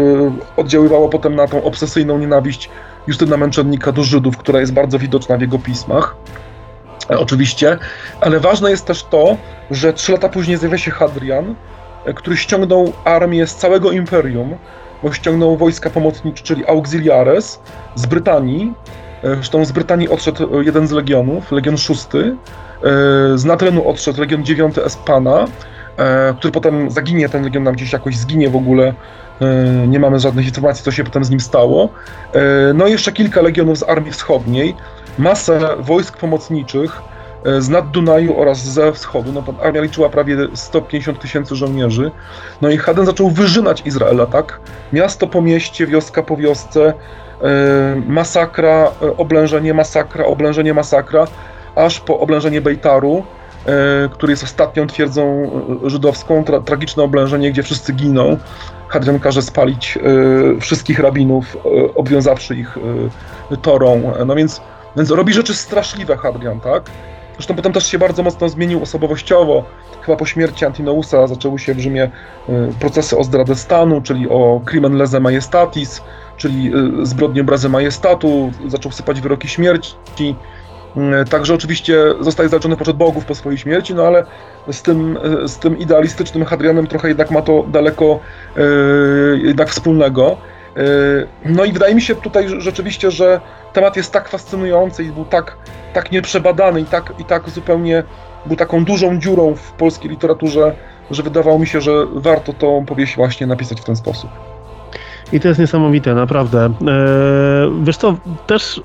[0.57, 2.69] oddziaływało potem na tą obsesyjną nienawiść
[3.07, 6.15] Justyna Męczennika do Żydów, która jest bardzo widoczna w jego pismach.
[7.09, 7.77] E, Oczywiście,
[8.21, 9.37] ale ważne jest też to,
[9.71, 11.55] że trzy lata później zjawia się Hadrian,
[12.05, 14.55] e, który ściągnął armię z całego imperium,
[15.03, 17.59] bo ściągnął wojska pomocnicze, czyli auxiliares
[17.95, 18.73] z Brytanii.
[19.23, 22.35] E, Zresztą z Brytanii odszedł jeden z legionów, legion szósty.
[23.35, 25.45] Z Natrenu odszedł legion dziewiąty Espana,
[26.37, 28.93] który potem zaginie, ten legion nam gdzieś jakoś zginie w ogóle.
[29.87, 31.89] Nie mamy żadnych informacji, co się potem z nim stało.
[32.73, 34.75] No i jeszcze kilka legionów z Armii Wschodniej,
[35.17, 37.01] masę wojsk pomocniczych
[37.45, 39.31] e, z nad Dunaju oraz ze wschodu.
[39.31, 42.11] No, armia liczyła prawie 150 tysięcy żołnierzy.
[42.61, 44.59] No i Hadrian zaczął wyżynać Izraela, tak?
[44.93, 46.93] Miasto po mieście, wioska po wiosce,
[47.41, 51.27] e, masakra, e, oblężenie, masakra, oblężenie, masakra,
[51.75, 53.23] aż po oblężenie Bejtaru,
[54.11, 55.51] który jest ostatnią twierdzą
[55.85, 58.37] żydowską, tra tragiczne oblężenie, gdzie wszyscy giną.
[58.87, 59.99] Hadrian każe spalić
[60.59, 61.57] wszystkich rabinów,
[61.95, 62.77] obwiązawszy ich
[63.61, 64.13] torą.
[64.25, 64.61] No więc,
[64.95, 66.83] więc robi rzeczy straszliwe Hadrian, tak?
[67.33, 69.63] Zresztą potem też się bardzo mocno zmienił osobowościowo.
[70.01, 72.11] Chyba po śmierci Antinousa zaczęły się w Rzymie
[72.49, 76.01] y, procesy o zdradę stanu, czyli o crimen lese majestatis,
[76.37, 79.95] czyli y, zbrodnie obrazy majestatu, zaczął sypać wyroki śmierci.
[80.97, 84.25] Y, Także oczywiście zostaje zaleczony poczet bogów po swojej śmierci, no ale
[84.71, 88.19] z tym, z tym idealistycznym Hadrianem trochę jednak ma to daleko
[88.57, 88.61] y,
[89.43, 90.37] jednak wspólnego.
[90.77, 93.41] Y, No i wydaje mi się tutaj rzeczywiście, że
[93.73, 95.57] temat jest tak fascynujący i był tak,
[95.93, 98.03] tak nieprzebadany i tak, i tak zupełnie
[98.45, 100.75] był taką dużą dziurą w polskiej literaturze,
[101.11, 104.29] że wydawało mi się, że warto tą powieść właśnie napisać w ten sposób.
[105.33, 106.65] I to jest niesamowite, naprawdę.
[106.65, 106.73] Eee,
[107.83, 108.15] wiesz co,
[108.47, 108.81] też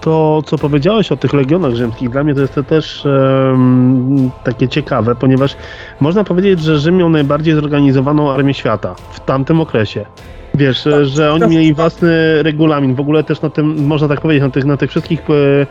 [0.00, 4.68] to, co powiedziałeś o tych legionach rzymskich, dla mnie to jest to też em, takie
[4.68, 5.56] ciekawe, ponieważ
[6.00, 10.06] można powiedzieć, że Rzym miał najbardziej zorganizowaną armię świata w tamtym okresie.
[10.54, 14.42] Wiesz, Tak, że oni mieli własny regulamin, w ogóle też na tym, można tak powiedzieć,
[14.42, 15.66] na tych, na tych wszystkich e,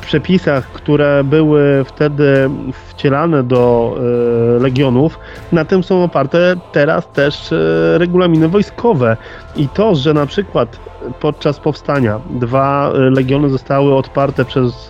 [0.00, 2.50] przepisach, które były wtedy
[2.88, 5.18] wcielane do e, legionów,
[5.52, 7.56] na tym są oparte teraz też e,
[7.98, 9.16] regulaminy wojskowe.
[9.56, 10.80] I to, że na przykład
[11.20, 14.88] podczas powstania dwa legiony zostały odparte przez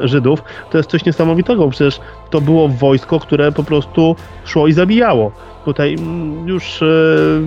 [0.00, 1.68] Żydów, to jest coś niesamowitego.
[1.68, 5.32] Przecież to było wojsko, które po prostu szło i zabijało.
[5.64, 6.80] Tutaj mm, już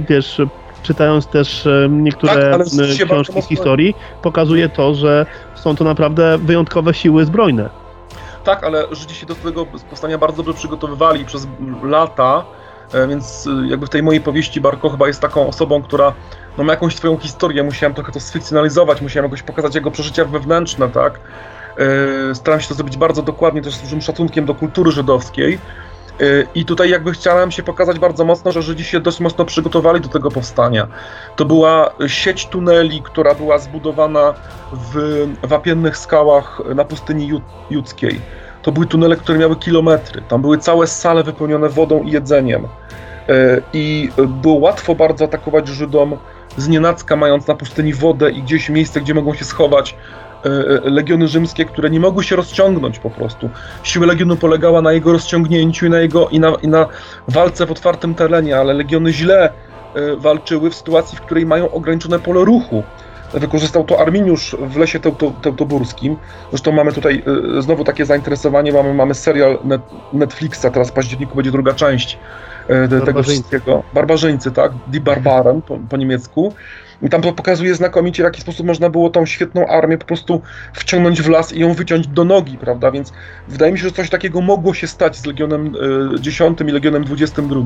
[0.09, 0.41] wiesz,
[0.87, 2.67] czytając też e, niektóre Tak,
[3.07, 7.69] książki z historii, pokazuje to, że są to naprawdę wyjątkowe siły zbrojne.
[8.43, 11.47] Tak, ale Żydzi się do tego powstania bardzo dobrze przygotowywali przez
[11.83, 12.45] lata,
[12.93, 16.13] e, więc e, jakby w tej mojej powieści Barko chyba jest taką osobą, która
[16.57, 20.89] no, ma jakąś swoją historię, musiałem trochę to sfikcjonalizować, musiałem jakoś pokazać jego przeżycia wewnętrzne,
[20.89, 21.19] tak?
[22.33, 25.59] Staram się to zrobić bardzo dokładnie, też z dużym szacunkiem do kultury żydowskiej.
[26.55, 30.09] I tutaj jakby chciałem się pokazać bardzo mocno, że Żydzi się dość mocno przygotowali do
[30.09, 30.87] tego powstania.
[31.35, 34.33] To była sieć tuneli, która była zbudowana
[34.73, 38.21] w wapiennych skałach na pustyni Ju- judzkiej.
[38.61, 40.21] To były tunele, które miały kilometry.
[40.27, 42.67] Tam były całe sale wypełnione wodą i jedzeniem.
[43.29, 46.17] E, I było łatwo bardzo atakować Żydom
[46.57, 49.95] z nienacka, mając na pustyni wodę i gdzieś miejsce, gdzie mogą się schować
[50.83, 53.49] legiony rzymskie, które nie mogły się rozciągnąć po prostu.
[53.83, 56.87] Siła legionu polegała na jego rozciągnięciu i na, jego, i na, i na
[57.27, 59.49] walce w otwartym terenie, ale legiony źle
[59.95, 62.83] e, walczyły w sytuacji, w której mają ograniczone pole ruchu.
[63.33, 66.17] Wykorzystał to Arminiusz w lesie teuto, teutoburskim.
[66.49, 67.23] Zresztą mamy tutaj
[67.59, 69.81] znowu takie zainteresowanie, mamy, mamy serial net,
[70.13, 72.17] Netflixa, teraz w październiku będzie druga część
[72.67, 73.31] tego Barbarzyńcy.
[73.31, 73.83] wszystkiego.
[73.93, 74.71] Barbarzyńcy, tak?
[74.87, 76.53] Die Barbaren po, po niemiecku.
[77.01, 80.41] I tam to pokazuje znakomicie, w jaki sposób można było tą świetną armię po prostu
[80.73, 82.91] wciągnąć w las i ją wyciąć do nogi, prawda?
[82.91, 83.13] Więc
[83.47, 85.75] wydaje mi się, że coś takiego mogło się stać z Legionem
[86.15, 87.61] y, 10 i Legionem 22,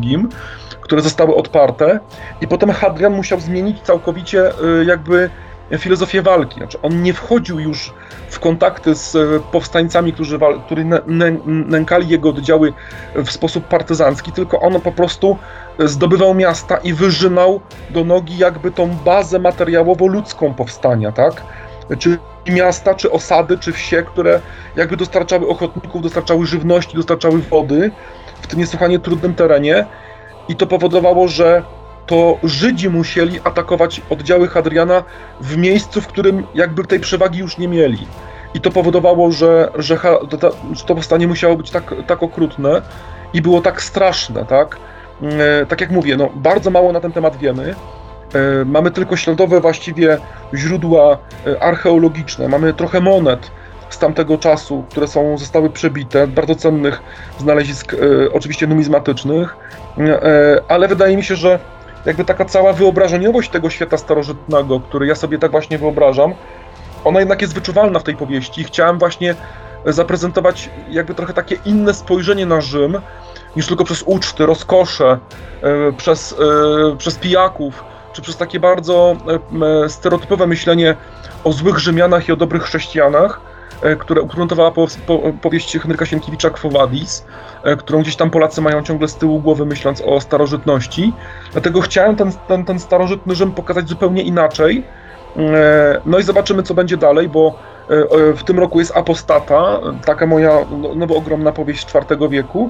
[0.81, 1.99] które zostały odparte.
[2.41, 5.29] I potem Hadrian musiał zmienić całkowicie y, jakby
[5.77, 6.55] filozofię walki.
[6.57, 7.93] Znaczy, on nie wchodził już
[8.29, 9.19] w kontakty z e,
[9.51, 10.39] powstańcami, którzy,
[11.45, 12.73] nękali jego oddziały
[13.15, 15.37] w sposób partyzancki, tylko on po prostu
[15.79, 21.43] zdobywał miasta i wyżynał do nogi jakby tą bazę materiałowo-ludzką powstania, tak?
[21.99, 24.41] Czy miasta, czy osady, czy wsie, które
[24.75, 27.91] jakby dostarczały ochotników, dostarczały żywności, dostarczały wody
[28.41, 29.85] w tym niesłychanie trudnym terenie
[30.47, 31.63] i to powodowało, że
[32.05, 35.03] to Żydzi musieli atakować oddziały Hadriana
[35.41, 38.07] w miejscu, w którym jakby tej przewagi już nie mieli.
[38.53, 39.97] I to powodowało, że, że,
[40.39, 42.81] to, powstanie musiało być tak, tak okrutne
[43.33, 44.77] i było tak straszne, tak?
[45.23, 47.75] E, tak jak mówię, no, bardzo mało na ten temat wiemy.
[48.33, 50.17] E, mamy tylko śladowe właściwie
[50.53, 53.51] źródła e, archeologiczne, mamy trochę monet
[53.89, 57.01] z tamtego czasu, które są, zostały przebite, bardzo cennych
[57.39, 57.95] znalezisk,
[58.33, 59.55] oczywiście numizmatycznych,
[60.67, 61.59] ale wydaje mi się, że
[62.05, 66.33] jakby taka cała wyobrażeniowość tego świata starożytnego, który ja sobie tak właśnie wyobrażam,
[67.03, 68.63] ona jednak jest wyczuwalna w tej powieści.
[68.63, 69.35] Chciałem właśnie
[69.85, 73.01] zaprezentować jakby trochę takie inne spojrzenie na Rzym,
[73.55, 75.19] niż tylko przez uczty, rozkosze,
[75.61, 76.35] e, przez,
[76.93, 77.83] e, przez pijaków,
[78.13, 79.15] czy przez takie bardzo
[79.85, 80.95] e, stereotypowe myślenie
[81.43, 83.41] o złych Rzymianach i o dobrych chrześcijanach,
[83.81, 87.25] e, które ukruntowała po, po, powieść Henryka Sienkiewicza Quo Vadis,
[87.63, 91.13] e, którą gdzieś tam Polacy mają ciągle z tyłu głowy, myśląc o starożytności.
[91.51, 94.83] Dlatego chciałem ten, ten, ten starożytny Rzym pokazać zupełnie inaczej.
[95.37, 97.70] E, No i zobaczymy, co będzie dalej, bo e, e,
[98.35, 102.69] w tym roku jest Apostata, taka moja no, nowo ogromna powieść IV wieku.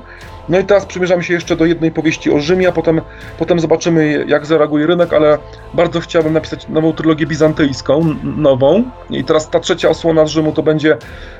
[0.50, 3.02] No i teraz przymierzam się jeszcze do jednej powieści o Rzymie, a potem,
[3.39, 5.38] potem zobaczymy, jak zareaguje rynek, ale
[5.74, 8.84] bardzo chciałbym napisać nową trylogię bizantyjską, nową.
[9.10, 10.97] I teraz ta trzecia osłona z Rzymu to będzie,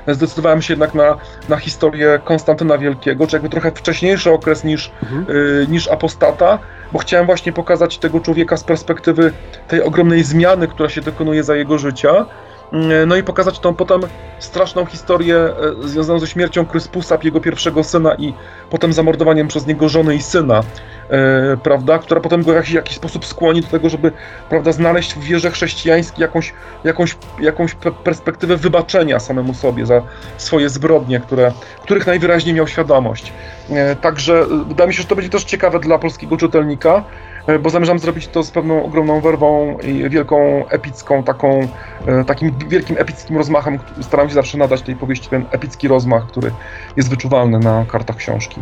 [0.08, 1.16] zdecydowałem się jednak na,
[1.48, 5.26] na historię Konstantyna Wielkiego, czy jakby trochę wcześniejszy okres niż, Mhm.
[5.36, 6.58] y, niż Apostata,
[6.92, 9.32] bo chciałem właśnie pokazać tego człowieka z perspektywy
[9.68, 12.26] tej ogromnej zmiany, która się dokonuje za jego życia.
[12.72, 14.00] Mm, No i pokazać tą potem
[14.38, 18.34] straszną historię e, związaną ze śmiercią Kryspusa, jego pierwszego syna i
[18.70, 20.64] potem zamordowaniem przez niego żony i syna,
[21.10, 24.12] e, prawda, która potem go w jakiś, sposób skłoni do tego, żeby,
[24.48, 26.54] prawda, znaleźć w wierze chrześcijańskiej jakąś,
[26.84, 30.02] jakąś, jakąś pe- perspektywę wybaczenia samemu sobie za
[30.36, 33.32] swoje zbrodnie, które, których najwyraźniej miał świadomość.
[33.70, 37.31] E, Także e, wydaje mi się, że to będzie też ciekawe dla polskiego czytelnika, e,
[37.62, 41.68] bo zamierzam zrobić to z pewną ogromną werwą i wielką, epicką, taką,
[42.06, 43.78] e, takim wielkim epickim rozmachem.
[44.00, 46.50] Staram się zawsze nadać tej powieści ten epicki rozmach, który
[46.96, 48.60] jest wyczuwalny na kartach książki.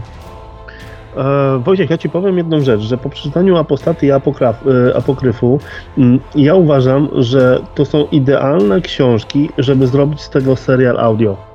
[1.16, 5.60] E, Wojciech, ja ci powiem jedną rzecz, że po przeczytaniu Apostaty i Apokraf, e, Apokryfu,
[5.98, 11.49] mm, ja uważam, że to są idealne książki, żeby zrobić z tego serial audio.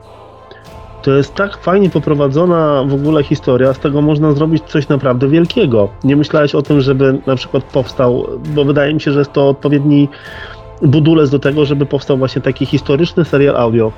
[1.06, 5.90] To jest tak fajnie poprowadzona w ogóle historia, z tego można zrobić coś naprawdę wielkiego.
[6.04, 9.50] Nie myślałeś o tym, żeby na przykład powstał, bo wydaje mi się, że jest to
[9.50, 10.10] odpowiedni
[10.82, 13.92] budulec do tego, żeby powstał właśnie taki historyczny serial audio.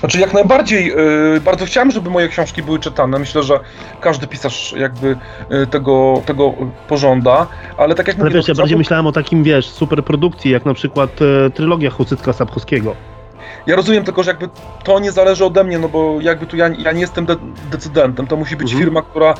[0.00, 0.92] Znaczy jak najbardziej,
[1.36, 3.18] y, bardzo chciałem, żeby moje książki były czytane.
[3.18, 3.60] Myślę, że
[4.00, 5.16] każdy pisarz jakby
[5.62, 6.54] y, tego, tego
[6.88, 10.64] pożąda, ale tak jak Ale mówię, wiesz, ja bardziej myślałem o takim, wiesz, superprodukcji, jak
[10.64, 11.10] na przykład
[11.46, 12.96] e, trylogia Hucycka Sapkowskiego.
[13.66, 14.48] Ja rozumiem tylko, że jakby
[14.84, 17.36] to nie zależy ode mnie, no bo jakby tu ja, ja nie jestem de
[17.70, 18.84] decydentem, to musi być Mhm.
[18.84, 19.34] firma, która,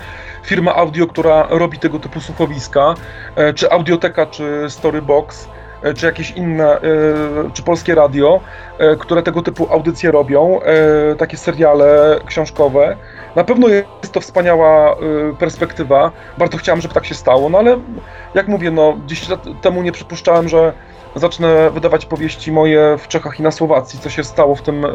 [0.44, 2.94] firma audio, która robi tego typu słuchowiska,
[3.36, 5.48] e, czy Audioteka, czy Storybox,
[5.82, 6.80] e, czy jakieś inne, e,
[7.52, 8.40] czy Polskie Radio,
[8.78, 10.60] e, które tego typu audycje robią,
[11.18, 12.96] takie seriale książkowe.
[13.36, 14.96] Na pewno jest to wspaniała
[15.38, 17.78] perspektywa, bardzo chciałem, żeby tak się stało, no ale
[18.34, 20.72] jak mówię, no 10 lat temu nie przypuszczałem, że
[21.16, 24.86] zacznę wydawać powieści moje w Czechach i na Słowacji, co się stało w tym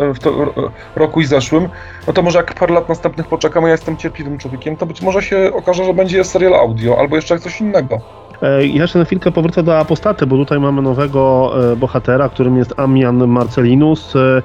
[0.95, 1.69] w roku i zeszłym,
[2.07, 5.01] no to może jak parę lat następnych poczekam, a ja jestem cierpliwym człowiekiem, to być
[5.01, 7.97] może się okaże, że będzie serial audio albo jeszcze coś innego.
[8.41, 12.57] E, Ja jeszcze na chwilkę powrócę do Apostaty, bo tutaj mamy nowego e, bohatera, którym
[12.57, 14.15] jest Amian Marcelinus.
[14.15, 14.41] E,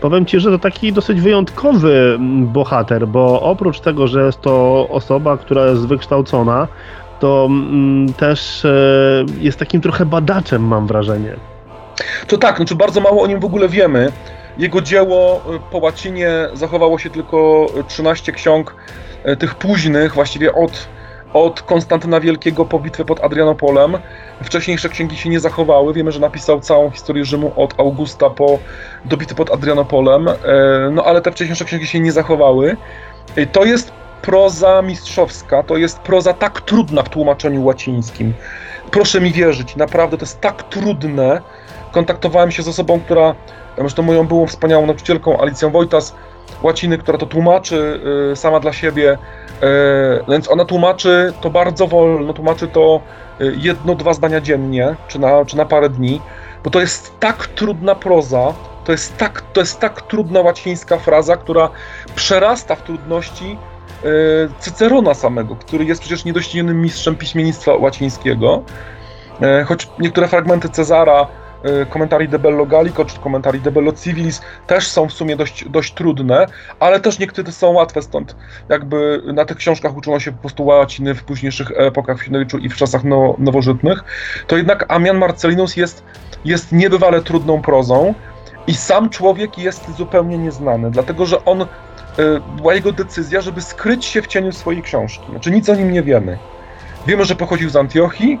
[0.00, 5.36] Powiem ci, że to taki dosyć wyjątkowy bohater, bo oprócz tego, że jest to osoba,
[5.36, 6.68] która jest wykształcona,
[7.20, 11.36] to mm, też e, jest takim trochę badaczem, mam wrażenie.
[12.26, 14.12] To tak, znaczy bardzo mało o nim w ogóle wiemy.
[14.58, 18.76] Jego dzieło y, po łacinie zachowało się tylko 13 ksiąg
[19.26, 20.88] y, tych późnych, właściwie od,
[21.32, 23.98] od Konstantyna Wielkiego po bitwę pod Adrianopolem.
[24.42, 25.94] Wcześniejsze księgi się nie zachowały.
[25.94, 28.58] Wiemy, że napisał całą historię Rzymu od Augusta po,
[29.04, 30.34] do bitwy pod Adrianopolem, y,
[30.92, 32.76] no ale te wcześniejsze księgi się nie zachowały.
[33.52, 38.34] To jest proza mistrzowska, to jest proza tak trudna w tłumaczeniu łacińskim.
[38.90, 41.40] Proszę mi wierzyć, naprawdę to jest tak trudne,
[41.92, 43.34] kontaktowałem się z osobą, która,
[43.78, 46.14] zresztą moją byłą wspaniałą nauczycielką, Alicją Wojtas,
[46.62, 48.00] łaciny, która to tłumaczy
[48.32, 53.00] y, sama dla siebie, y, więc ona tłumaczy to bardzo wolno, tłumaczy to
[53.40, 56.20] y, jedno, dwa zdania dziennie, czy na, czy na parę dni,
[56.64, 58.54] bo to jest tak trudna proza,
[58.84, 61.70] to jest tak, to jest tak trudna łacińska fraza, która
[62.14, 63.58] przerasta w trudności
[64.58, 68.62] Cycerona samego, który jest przecież niedoścignionym mistrzem piśmiennictwa łacińskiego,
[69.42, 71.26] E, choć niektóre fragmenty Cezara,
[71.62, 75.68] e, komentarii de Bello Gallico czy komentarii de Bello Civilis też są w sumie dość,
[75.68, 76.46] dość trudne,
[76.80, 78.36] ale też niektóre są łatwe, stąd
[78.68, 82.68] jakby na tych książkach uczono się po prostu łaciny w późniejszych epokach w średniowieczu i
[82.68, 84.04] w czasach no, nowożytnych,
[84.46, 86.04] to jednak Amian Marcellinus jest,
[86.44, 88.14] jest niebywale trudną prozą
[88.66, 91.66] i sam człowiek jest zupełnie nieznany, dlatego że on, e,
[92.56, 96.02] była jego decyzja, żeby skryć się w cieniu swojej książki, znaczy nic o nim nie
[96.02, 96.38] wiemy.
[97.06, 98.40] Wiemy, że pochodził z Antiochii,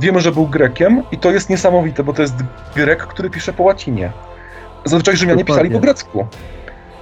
[0.00, 2.34] Wiemy, że był Grekiem i to jest niesamowite, bo to jest
[2.74, 4.12] Grek, który pisze po łacinie.
[4.84, 5.62] Zazwyczaj Rzymianie Dokładnie.
[5.64, 6.26] pisali po grecku.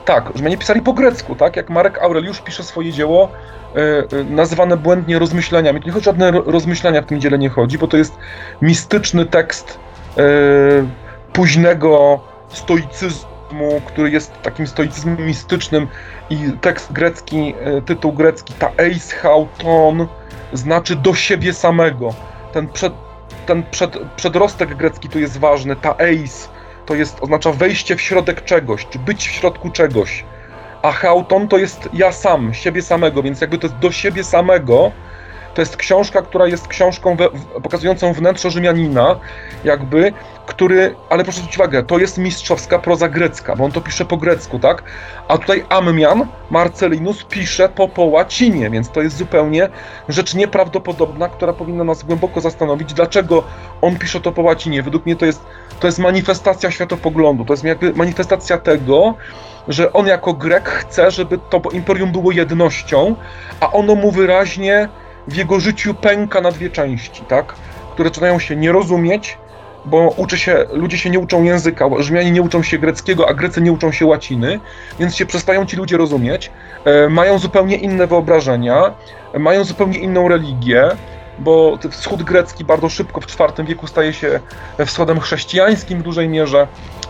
[0.04, 1.56] Tak, Rzymianie pisali po grecku, tak?
[1.56, 3.28] Jak Marek Aureliusz pisze swoje dzieło
[3.76, 3.80] e,
[4.20, 5.80] e, nazywane błędnie rozmyśleniami.
[5.80, 8.18] To nie chodzi o żadne ro- rozmyślenia w tym dziele nie chodzi, bo to jest
[8.62, 9.78] mistyczny tekst
[10.18, 10.22] e,
[11.32, 13.33] późnego stoicyzmu,
[13.84, 15.88] który jest takim stoicyzmem mistycznym
[16.30, 20.06] i tekst grecki, e, tytuł grecki ta eis hauton
[20.52, 22.14] znaczy do siebie samego
[22.54, 22.92] ten, przed,
[23.46, 26.48] ten przed, przedrostek grecki tu jest ważny, ta eis,
[26.86, 30.24] to jest, oznacza wejście w środek czegoś, czy być w środku czegoś.
[30.82, 34.92] A hauton to jest ja sam, siebie samego, więc jakby to jest do siebie samego.
[35.54, 37.28] To jest książka, która jest książką we,
[37.62, 39.16] pokazującą wnętrze Rzymianina,
[39.64, 40.12] jakby,
[40.46, 44.16] który, ale proszę zwrócić uwagę, to jest mistrzowska proza grecka, bo on to pisze po
[44.16, 44.82] grecku, tak?
[45.28, 49.68] A tutaj Ammian, Marcellinus pisze po, po łacinie, więc to jest zupełnie
[50.08, 53.42] rzecz nieprawdopodobna, która powinna nas głęboko zastanowić, dlaczego
[53.82, 54.82] on pisze to po łacinie.
[54.82, 55.42] Według mnie to jest,
[55.80, 59.14] to jest manifestacja światopoglądu, to jest jakby manifestacja tego,
[59.68, 63.14] że on jako Grek chce, żeby to imperium było jednością,
[63.60, 64.88] a ono mu wyraźnie
[65.28, 67.54] w jego życiu pęka na dwie części, tak?
[67.92, 69.38] Które zaczynają się nie rozumieć,
[69.84, 73.60] bo uczy się, ludzie się nie uczą języka, Rzymianie nie uczą się greckiego, a Grecy
[73.60, 74.60] nie uczą się łaciny,
[74.98, 76.50] więc się przestają ci ludzie rozumieć,
[76.84, 78.94] e, mają zupełnie inne wyobrażenia,
[79.38, 80.90] mają zupełnie inną religię,
[81.38, 84.40] bo wschód grecki bardzo szybko w IV wieku staje się
[84.86, 86.68] wschodem chrześcijańskim w dużej mierze.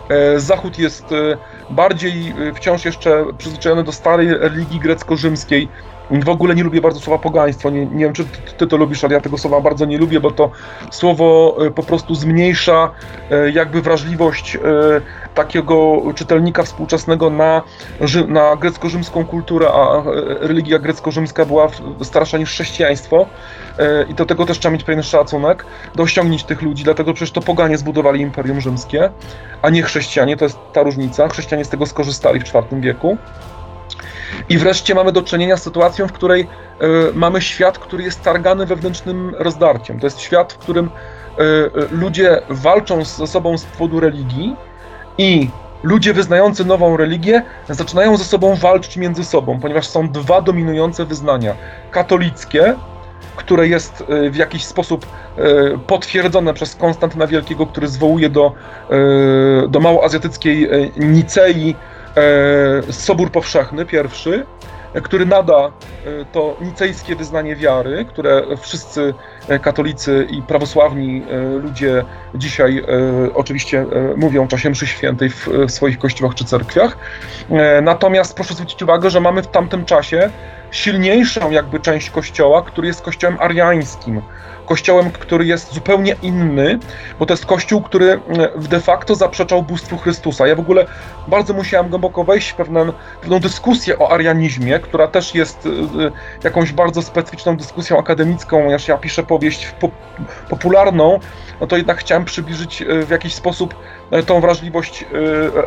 [0.09, 1.37] E, Zachód jest e,
[1.69, 5.69] bardziej e, wciąż jeszcze przyzwyczajony do starej religii grecko-rzymskiej.
[6.11, 7.69] W ogóle nie lubię bardzo słowa pogaństwo.
[7.69, 10.19] Nie, nie wiem, czy ty, ty to lubisz, ale ja tego słowa bardzo nie lubię,
[10.19, 10.51] bo to
[10.91, 12.91] słowo po prostu zmniejsza
[13.53, 14.57] jakby wrażliwość
[15.35, 17.61] takiego czytelnika współczesnego na,
[18.27, 20.03] na grecko-rzymską kulturę, a
[20.39, 21.67] religia grecko-rzymska była
[22.01, 23.25] starsza niż chrześcijaństwo.
[24.09, 25.65] I do tego też trzeba mieć pewien szacunek,
[25.95, 26.05] do
[26.47, 29.09] tych ludzi, dlatego przecież to poganie zbudowali Imperium Rzymskie,
[29.61, 31.27] a nie chrześcijanie, to jest ta różnica.
[31.27, 33.17] Chrześcijanie z tego skorzystali w IV wieku.
[34.49, 36.47] I wreszcie mamy do czynienia z sytuacją, w której y,
[37.13, 39.99] mamy świat, który jest targany wewnętrznym rozdarciem.
[39.99, 44.55] To jest świat, w którym y, y, ludzie walczą ze sobą z powodu religii
[45.17, 45.49] i
[45.83, 51.55] ludzie wyznający nową religię zaczynają ze sobą walczyć między sobą, ponieważ są dwa dominujące wyznania:
[51.91, 52.75] katolickie,
[53.35, 55.41] które jest e, w jakiś sposób e,
[55.77, 58.53] potwierdzone przez Konstantyna Wielkiego, który zwołuje do,
[58.89, 61.75] e, do małoazjatyckiej Nicei
[62.91, 64.45] Sobór Powszechny pierwszy,
[65.03, 65.71] który nada
[66.31, 69.13] to nicejskie wyznanie wiary, które wszyscy
[69.61, 71.23] katolicy i prawosławni
[71.61, 72.83] ludzie dzisiaj
[73.33, 76.97] oczywiście mówią w czasie mszy świętej w swoich kościołach czy cerkwiach.
[77.81, 80.29] Natomiast proszę zwrócić uwagę, że mamy w tamtym czasie
[80.71, 84.21] silniejszą jakby część kościoła, który jest kościołem ariańskim.
[84.65, 86.79] Kościołem, który jest zupełnie inny,
[87.19, 90.47] bo to jest kościół, który mm, de facto zaprzeczał bóstwu Chrystusa.
[90.47, 90.85] Ja w ogóle
[91.27, 96.11] bardzo musiałem głęboko wejść w pewną, pewną dyskusję o arianizmie, która też jest y, y,
[96.43, 99.73] jakąś bardzo specyficzną dyskusją akademicką, ponieważ ja piszę powieść
[100.49, 101.19] popularną,
[101.61, 103.75] no to jednak chciałem przybliżyć w jakiś sposób
[104.25, 105.05] tą wrażliwość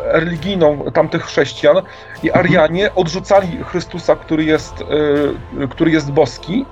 [0.05, 1.77] religijną tamtych chrześcijan.
[2.23, 4.73] I Arianie odrzucali Chrystusa, który jest,
[5.69, 6.65] który jest boski,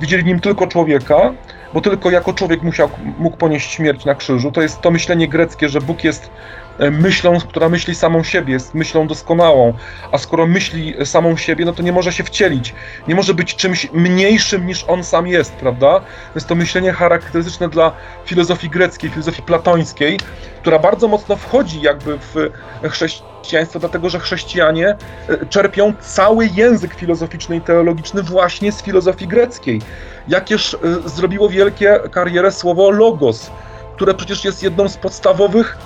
[0.00, 1.32] widzieli nim tylko człowieka,
[1.74, 4.52] bo tylko jako człowiek musiał, mógł ponieść śmierć na krzyżu.
[4.52, 6.30] To jest to myślenie greckie, że Bóg jest
[6.78, 9.74] myślą, która myśli samą siebie, jest myślą doskonałą,
[10.12, 12.74] a skoro myśli samą siebie, no to nie może się wcielić,
[13.08, 16.00] nie może być czymś mniejszym niż on sam jest, prawda?
[16.34, 17.92] Jest to myślenie charakterystyczne dla
[18.24, 20.18] filozofii greckiej, filozofii platońskiej,
[20.60, 22.50] która bardzo mocno wchodzi jakby w
[22.90, 29.80] chrześcijaństwo, dlatego że chrześcijanie e, czerpią cały język filozoficzny i teologiczny właśnie z filozofii greckiej.
[30.28, 33.50] Jakież e, zrobiło wielkie karierę słowo logos,
[33.96, 35.78] które przecież jest jedną z podstawowych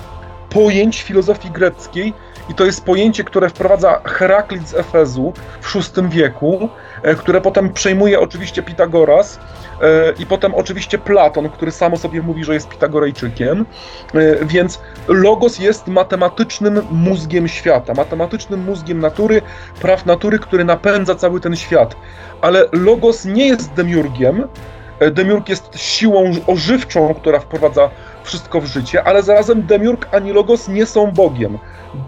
[0.49, 2.13] pojęć filozofii greckiej
[2.49, 6.69] i to jest pojęcie, które wprowadza Heraklit z Efezu w VI wieku,
[7.03, 9.39] e, które potem przejmuje oczywiście Pitagoras
[9.81, 13.65] e, i potem oczywiście Platon, który sam o sobie mówi, że jest Pitagorejczykiem.
[14.13, 19.41] E, więc logos jest matematycznym mózgiem świata, matematycznym mózgiem natury,
[19.81, 21.95] praw natury, który napędza cały ten świat.
[22.41, 24.47] Ale logos nie jest demiurgiem,
[25.11, 27.89] Demiurg jest siłą ożywczą, która wprowadza
[28.29, 31.57] wszystko w życie, ale zarazem Demiurg ani Logos nie są Bogiem.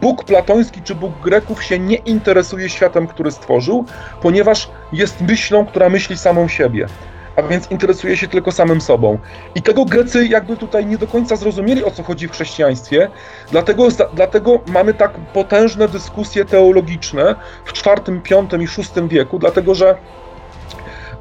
[0.01, 3.86] Bóg platoński czy Bóg Greków się nie interesuje światem, który stworzył,
[4.21, 6.88] ponieważ jest myślą, która myśli samą siebie.
[7.36, 9.17] A więc interesuje się tylko samym sobą.
[9.55, 13.10] I tego Grecy jakby tutaj nie do końca zrozumieli, o co chodzi w chrześcijaństwie,
[13.51, 19.95] dlatego, dlatego mamy tak potężne dyskusje teologiczne w IV, V i VI wieku, dlatego że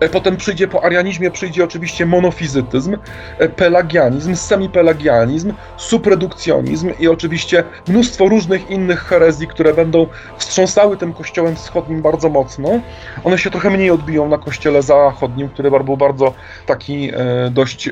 [0.09, 2.97] potem przyjdzie po arianizmie, przyjdzie oczywiście monofizytyzm,
[3.39, 10.07] e, pelagianizm, semipelagianizm, supredukcjonizm i oczywiście mnóstwo różnych innych herezji, które będą
[10.39, 12.81] wstrząsały tym kościołem wschodnim bardzo mocno.
[13.25, 16.35] One się trochę mniej odbiją na kościele zachodnim, który był bardzo
[16.67, 17.91] taki e, dość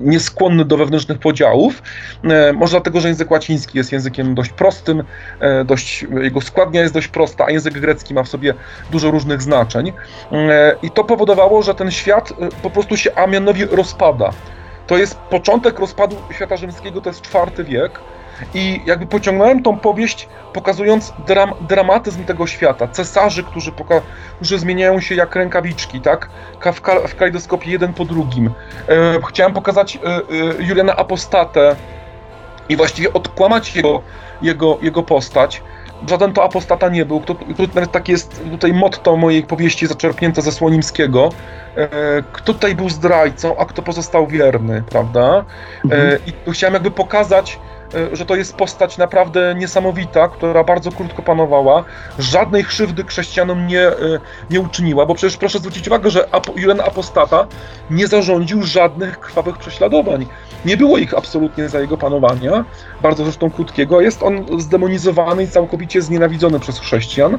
[0.00, 1.82] nieskłonny do wewnętrznych podziałów.
[2.54, 5.02] Może dlatego, że język łaciński jest językiem dość prostym,
[5.64, 8.54] dość, jego składnia jest dość prosta, a język grecki ma w sobie
[8.90, 9.92] dużo różnych znaczeń.
[10.50, 14.32] E, I to powodowało, że ten świat e, po prostu się a mianowi rozpada.
[14.86, 18.00] To jest początek rozpadu świata rzymskiego, to jest IV wiek.
[18.54, 22.88] I jakby pociągnąłem tą powieść, pokazując dram, dramatyzm tego świata.
[22.88, 24.00] Cesarzy, którzy, poka-
[24.36, 26.28] którzy zmieniają się jak rękawiczki, tak?
[26.72, 28.50] W, ka- w jeden po drugim.
[28.88, 30.20] E, chciałem pokazać e, e,
[30.62, 31.76] Juliana Apostatę
[32.68, 34.02] i właściwie odkłamać jego,
[34.42, 35.62] jego, jego postać
[36.06, 37.22] żaden to apostata nie był.
[37.74, 41.30] Nawet tak jest tutaj motto mojej powieści zaczerpnięte ze Słonimskiego.
[41.76, 41.88] E,
[42.32, 45.20] kto tutaj był zdrajcą, a kto pozostał wierny, prawda?
[45.30, 46.18] E, mhm.
[46.26, 47.58] I tu chciałem jakby pokazać
[47.94, 51.84] e, że to jest postać naprawdę niesamowita, która bardzo krótko panowała,
[52.18, 53.90] żadnej krzywdy chrześcijanom nie,
[54.50, 57.46] nie uczyniła, bo przecież proszę zwrócić uwagę, że Julian Apostata
[57.90, 60.26] nie zarządził żadnych krwawych prześladowań.
[60.64, 62.64] Nie było ich absolutnie za jego panowania,
[63.02, 64.00] bardzo zresztą krótkiego.
[64.00, 67.36] Jest on zdemonizowany i całkowicie znienawidzony przez chrześcijan.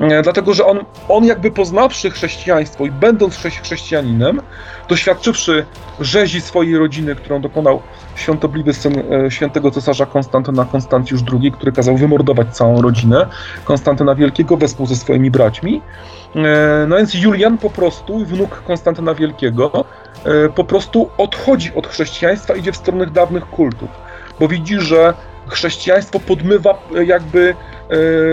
[0.00, 4.40] E, dlatego że on, on jakby poznawszy chrześcijaństwo i będąc chrześcijaninem,
[4.88, 5.66] doświadczywszy
[6.00, 7.82] rzezi swojej rodziny, którą dokonał
[8.14, 13.26] świątobliwy syn e, świętego cesarza Konstantyna Konstancjusz II, który kazał wymordować całą rodzinę
[13.64, 15.82] Konstantyna Wielkiego wespół ze swoimi braćmi.
[16.36, 19.84] E, no więc Julian po prostu, wnuk Konstantyna Wielkiego,
[20.54, 23.88] po prostu odchodzi od chrześcijaństwa, idzie w stronę dawnych kultów,
[24.40, 25.14] bo widzi, że
[25.48, 27.54] chrześcijaństwo podmywa jakby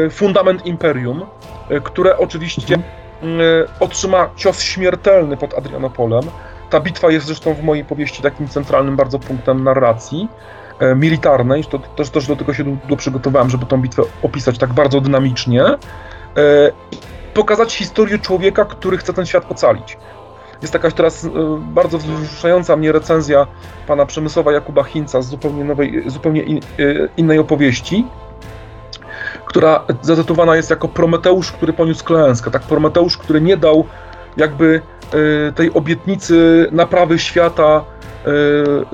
[0.10, 1.26] fundament imperium,
[1.70, 3.42] E, które oczywiście mhm.
[3.42, 6.24] e, otrzyma cios śmiertelny pod Adrianopolem.
[6.70, 10.28] Ta bitwa jest zresztą w mojej powieści takim centralnym bardzo punktem narracji
[10.80, 14.74] e, militarnej, to też, też do tego się długo przygotowałem, żeby tą bitwę opisać tak
[14.74, 15.66] bardzo dynamicznie.
[17.40, 19.98] Pokazać historię człowieka, który chce ten świat ocalić.
[20.62, 21.28] Jest jakaś teraz
[21.60, 23.48] bardzo wzruszająca mnie recenzja
[23.88, 26.60] pana Przemysłowa Jakuba Hinca z zupełnie nowej, zupełnie in,
[27.18, 28.08] innej opowieści,
[29.46, 32.52] która zatytułowana jest jako Prometeusz, który poniósł klęskę.
[32.52, 33.86] Tak, Prometeusz, który nie dał
[34.38, 34.82] jakby
[35.50, 37.84] y, tej obietnicy naprawy świata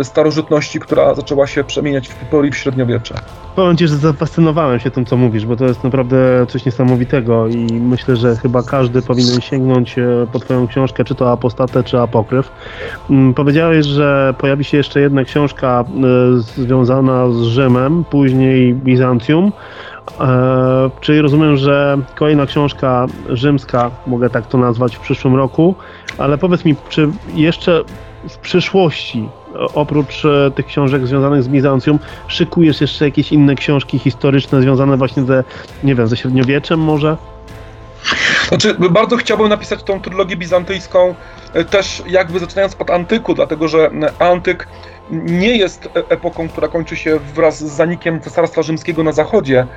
[0.04, 3.16] starożytności, która zaczęła się przemieniać w Pipoli w średniowiecze.
[3.56, 7.74] Powiem Ci, że zafascynowałem się tym, co mówisz, bo to jest naprawdę coś niesamowitego i
[7.74, 12.52] myślę, że chyba każdy powinien sięgnąć e, po Twoją książkę, czy to Apostatę, czy Apokryf.
[13.10, 19.52] Mm, powiedziałeś, że pojawi się jeszcze jedna książka e, związana z Rzymem, później Bizancjum.
[20.20, 25.76] E, czyli rozumiem, że kolejna książka rzymska, mogę tak to nazwać, w przyszłym roku,
[26.18, 27.84] ale powiedz mi, czy jeszcze
[28.30, 29.30] w przyszłości,
[29.74, 35.24] oprócz e, tych książek związanych z Bizancjum, szykujesz jeszcze jakieś inne książki historyczne związane właśnie
[35.24, 35.44] ze,
[35.84, 37.18] nie wiem, ze średniowieczem może?
[38.48, 41.16] Znaczy, bardzo chciałbym napisać tą trylogię bizantyjską
[41.54, 44.68] e, też jakby zaczynając od antyku, dlatego że antyk
[45.12, 49.68] nie jest e, epoką, która kończy się wraz z zanikiem Cesarstwa Rzymskiego na zachodzie.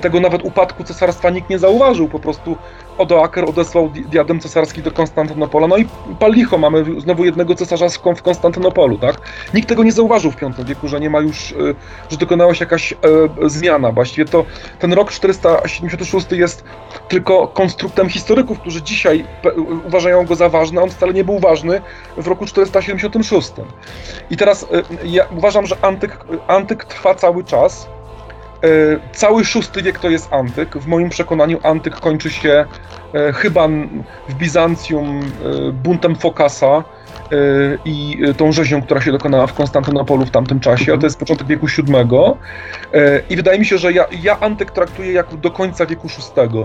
[0.00, 2.08] Tego nawet upadku cesarstwa nikt nie zauważył.
[2.08, 2.56] Po prostu
[2.98, 5.66] Odoaker odesłał diadem cesarski do Konstantynopola.
[5.66, 5.88] No i
[6.18, 9.20] palicho, mamy znowu jednego cesarza w Konstantynopolu, tak?
[9.54, 11.54] Nikt tego nie zauważył w V wieku, że nie ma już, e,
[12.10, 12.96] że dokonała się jakaś e,
[13.46, 13.92] zmiana.
[13.92, 14.44] Właściwie to
[14.78, 16.64] ten rok 476 jest
[17.08, 19.24] tylko konstruktem historyków, którzy dzisiaj
[19.86, 21.80] uważają go za ważny, on wcale nie był ważny
[22.16, 23.52] w roku 476.
[24.30, 24.66] I teraz
[25.04, 27.93] ja uważam, że antyk, antyk trwa cały czas.
[28.64, 28.66] E,
[29.12, 30.78] cały VI wiek to jest antyk.
[30.78, 32.64] W moim przekonaniu antyk kończy się
[33.14, 33.68] e, chyba
[34.28, 36.84] w Bizancjum e, buntem Fokasa
[37.84, 41.46] i tą rzezią, która się dokonała w Konstantynopolu w tamtym czasie, a to jest początek
[41.46, 41.94] wieku VII.
[43.30, 46.64] I wydaje mi się, że ja, ja antyk traktuję jak do końca wieku VI.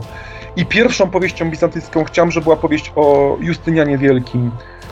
[0.55, 4.51] I pierwszą powieścią bizantyjską chciałem, żeby była powieść o Justynianie Wielkim,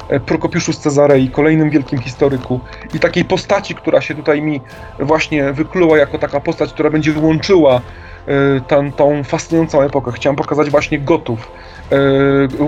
[0.10, 2.60] E, Prokopiuszu z Cezarei, kolejnym wielkim historyku
[2.94, 4.62] i takiej postaci, która się tutaj mi
[5.00, 7.82] właśnie wykluła jako taka postać, która będzie łączyła
[8.28, 10.12] e, tą, tą fascynującą epokę.
[10.12, 11.52] Chciałem pokazać właśnie Gotów,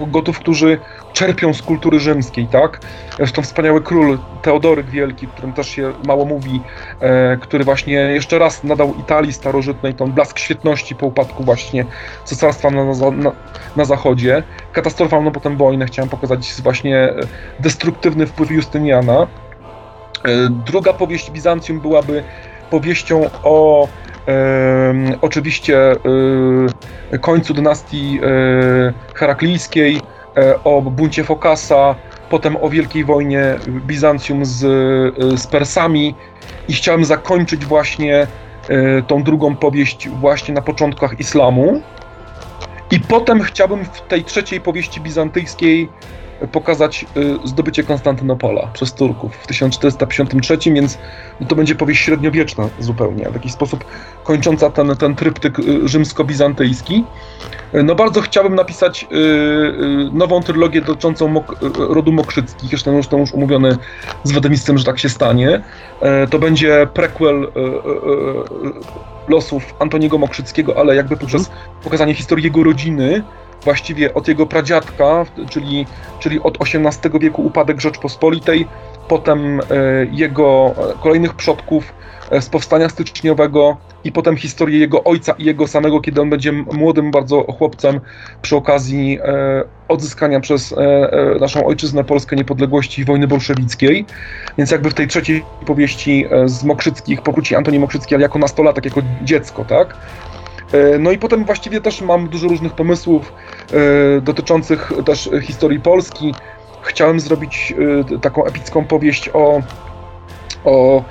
[0.08, 0.80] gotów, którzy
[1.14, 2.80] czerpią z kultury rzymskiej, tak?
[3.18, 6.62] Zresztą wspaniały król Teodoryk Wielki, o którym też się mało mówi,
[7.00, 11.86] e, który właśnie jeszcze raz nadał Italii starożytnej tą blask świetności po upadku właśnie
[12.26, 13.32] cesarstwa na, na,
[13.76, 14.44] na zachodzie.
[14.74, 17.14] Katastrofalną potem wojnę chciałem pokazać właśnie
[17.60, 19.28] destruktywny wpływ Justyniana.
[20.26, 22.24] E, druga powieść Bizancjum byłaby
[22.70, 23.88] powieścią o
[25.22, 25.96] oczywiście
[27.14, 30.02] y, końcu dynastii y, heraklijskiej,
[30.38, 31.96] e, o buncie Fokasa,
[32.30, 36.16] potem o wielkiej wojnie Bizancjum z, y, z Persami
[36.68, 38.28] i chciałem zakończyć właśnie
[39.08, 41.82] tą drugą powieść właśnie na początkach islamu.
[42.92, 45.90] I potem chciałbym w tej trzeciej powieści bizantyjskiej
[46.48, 50.98] pokazać y, zdobycie Konstantynopola przez Turków w 1453, więc
[51.48, 53.86] to będzie powieść średniowieczna zupełnie, w jakiś sposób
[54.24, 57.04] kończąca ten, ten tryptyk y, rzymsko-bizantyjski.
[57.76, 59.08] Y, no bardzo chciałbym napisać
[60.12, 63.78] nową trylogię dotyczącą mok rodu Mokrzyckich, zresztą już, już umówiony
[64.24, 65.62] z Wodemistym, że tak się stanie.
[66.30, 67.52] To będzie prequel
[69.28, 71.70] losów Antoniego Mokrzyckiego, ale jakby poprzez mhm.
[71.84, 73.24] pokazanie historii jego rodziny,
[73.64, 75.86] właściwie od jego pradziadka, czyli,
[76.20, 78.68] czyli od XVIII wieku upadek Rzeczpospolitej,
[79.08, 79.62] potem
[80.12, 81.94] jego kolejnych przodków
[82.40, 87.12] z powstania styczniowego i potem historię jego ojca i jego samego, kiedy on będzie młodym
[87.12, 88.00] bardzo chłopcem
[88.42, 89.20] przy okazji
[89.88, 90.76] odzyskania przez
[91.40, 94.06] naszą ojczyznę Polskę niepodległości wojny bolszewickiej.
[94.58, 99.02] Więc jakby w tej trzeciej powieści z Mokrzyckich powróci Antoni Mokrzycki, ale jako nastolatek, jako
[99.24, 99.98] dziecko, tak?
[100.72, 103.34] E, no i potem właściwie też mam dużo różnych pomysłów
[104.18, 106.34] e, dotyczących też historii Polski.
[106.82, 107.74] Chciałem zrobić
[108.14, 109.62] e, taką epicką powieść o,
[110.66, 111.04] o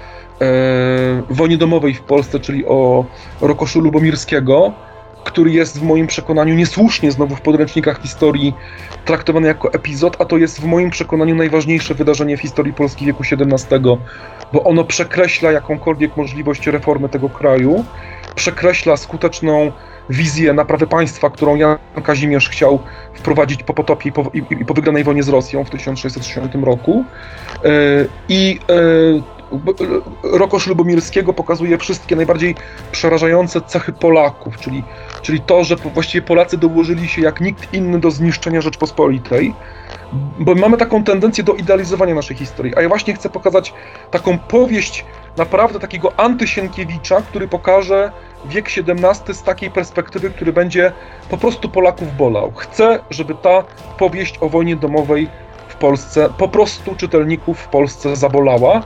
[1.31, 3.05] wojnie domowej w Polsce, czyli o
[3.41, 4.73] Rokoszu Lubomirskiego,
[5.25, 8.55] który jest w moim przekonaniu niesłusznie znowu w podręcznikach historii
[9.05, 13.23] traktowany jako epizod, a to jest w moim przekonaniu najważniejsze wydarzenie w historii Polski wieku
[13.23, 13.81] XVII,
[14.53, 17.85] bo ono przekreśla jakąkolwiek możliwość reformy tego kraju
[18.39, 19.72] przekreśla skuteczną
[20.11, 22.78] wizję naprawy państwa, którą Jan Kazimierz chciał
[23.14, 27.05] wprowadzić po potopie i po, i, i po wygranej wojnie z Rosją w 1660 roku.
[27.64, 27.68] E,
[28.28, 29.39] I e,
[30.22, 32.55] Rokosz Lubomirskiego pokazuje wszystkie najbardziej
[32.93, 34.84] przerażające cechy Polaków, czyli,
[35.22, 39.55] czyli to, że właściwie Polacy dołożyli się jak nikt inny do zniszczenia Rzeczpospolitej,
[40.39, 42.77] bo mamy taką tendencję do idealizowania naszej historii.
[42.77, 43.75] A ja właśnie chcę pokazać
[44.11, 45.05] taką powieść
[45.37, 48.13] naprawdę takiego antysienkiewicza, który pokaże
[48.45, 50.93] wiek XVII z takiej perspektywy, który będzie
[51.31, 52.53] po prostu Polaków bolał.
[52.57, 53.65] Chcę, żeby ta
[53.99, 55.29] powieść o wojnie domowej
[55.69, 58.83] w Polsce po prostu czytelników w Polsce zabolała,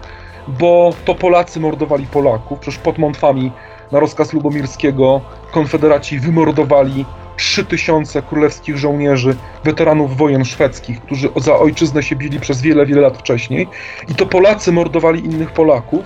[0.49, 2.59] bo to Polacy mordowali Polaków.
[2.59, 3.53] Przecież pod Montwami
[3.93, 5.21] na rozkaz Lubomirskiego
[5.51, 7.05] konfederaci wymordowali
[7.37, 13.19] 3000 królewskich żołnierzy, weteranów wojen szwedzkich, którzy za ojczyznę się bili przez wiele, wiele lat
[13.19, 13.69] wcześniej.
[14.09, 16.05] I to Polacy mordowali innych Polaków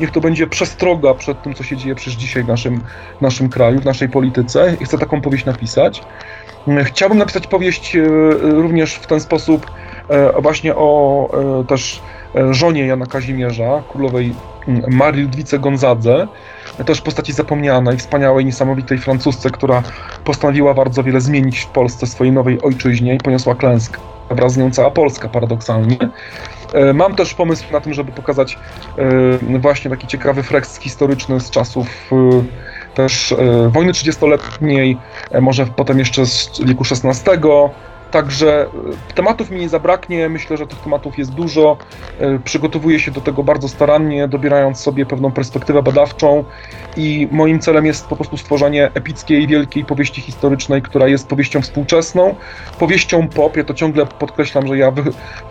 [0.00, 2.80] niech to będzie przestroga przed tym, co się dzieje przecież dzisiaj w naszym,
[3.20, 4.76] naszym kraju, w naszej polityce.
[4.80, 6.02] I chcę taką powieść napisać.
[6.84, 8.02] Chciałbym napisać powieść e,
[8.40, 9.70] również w ten sposób,
[10.08, 11.28] e, właśnie o
[11.60, 12.02] e, też
[12.50, 14.34] żonie Jana Kazimierza, królowej
[14.88, 16.28] Marii Ludwice Gonzadze,
[16.86, 19.82] też postaci zapomnianej, wspaniałej, niesamowitej Francusce, która
[20.24, 23.98] postanowiła bardzo wiele zmienić w Polsce, swojej nowej ojczyźnie i poniosła klęskę.
[24.30, 25.96] Wraz z nią cała Polska, paradoksalnie.
[26.72, 28.58] E, mam też pomysł na tym, żeby pokazać
[29.52, 32.42] e, właśnie taki ciekawy freks historyczny z czasów e,
[32.94, 33.34] też
[33.68, 34.98] wojny 30-letniej,
[35.40, 37.30] może potem jeszcze z wieku XVI,
[38.12, 38.68] Także e,
[39.14, 41.76] tematów mi nie zabraknie, myślę, że tych tematów jest dużo.
[42.20, 46.44] E, przygotowuję się do tego bardzo starannie, dobierając sobie pewną perspektywę badawczą
[46.96, 52.34] i moim celem jest po prostu stworzenie epickiej, wielkiej powieści historycznej, która jest powieścią współczesną,
[52.78, 53.56] powieścią pop.
[53.56, 54.92] Ja to ciągle podkreślam, że ja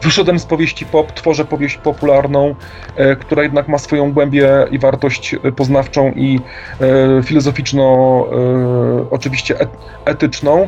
[0.02, 2.56] wyszedłem z powieści pop, tworzę powieść popularną,
[2.96, 6.40] e, która jednak ma swoją głębię i wartość poznawczą i
[7.24, 8.28] filozoficzno,
[9.12, 9.56] oczywiście
[10.06, 10.68] etyczną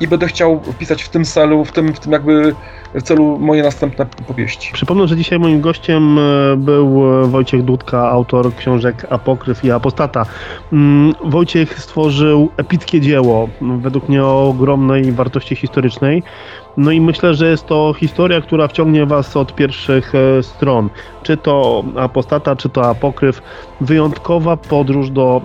[0.00, 2.54] i będę chciał wpisać w tym celu, w tym, w tym jakby
[3.02, 4.72] celu moje następne powieści.
[4.72, 10.26] Przypomnę, że dzisiaj moim gościem e, był e, Wojciech Dudka, autor książek Apokryf i Apostata.
[10.72, 16.22] Mm, Wojciech stworzył epickie dzieło, według mnie o ogromnej wartości historycznej.
[16.76, 20.88] No i myślę, że jest to historia, która wciągnie Was od pierwszych e, stron.
[21.22, 23.42] Czy to apostata, czy to apokryf.
[23.80, 25.42] Wyjątkowa podróż do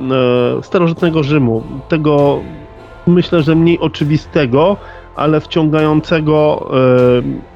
[0.59, 1.63] e, starożytnego Rzymu.
[1.87, 2.39] Tego
[3.09, 4.77] myślę, że mniej oczywistego,
[5.19, 6.69] ale wciągającego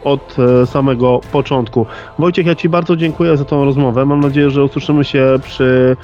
[0.03, 1.85] e, od e, samego początku.
[2.19, 4.05] Wojciech, ja Ci bardzo dziękuję za tą rozmowę.
[4.05, 5.97] Mam nadzieję, że usłyszymy się przy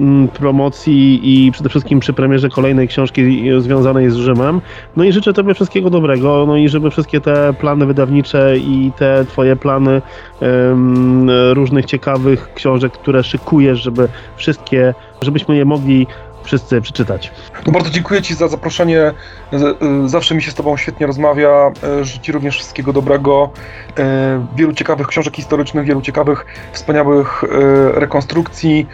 [0.00, 4.60] mm, promocji i przede wszystkim przy premierze kolejnej książki związanej z Rzymem.
[4.96, 9.24] No i życzę Tobie wszystkiego dobrego, no i żeby wszystkie te plany wydawnicze i te
[9.24, 10.02] Twoje plany
[10.40, 16.06] um, różnych ciekawych książek, które szykujesz, żeby wszystkie, żebyśmy je mogli
[16.46, 17.32] wszyscy przeczytać.
[17.66, 19.12] No bardzo dziękuję Ci za zaproszenie.
[20.06, 21.72] Zawsze mi się z Tobą świetnie rozmawia.
[22.02, 23.50] Życzę Ci również wszystkiego dobrego.
[23.98, 27.44] E, wielu ciekawych książek historycznych, wielu ciekawych, wspaniałych
[27.94, 28.86] rekonstrukcji,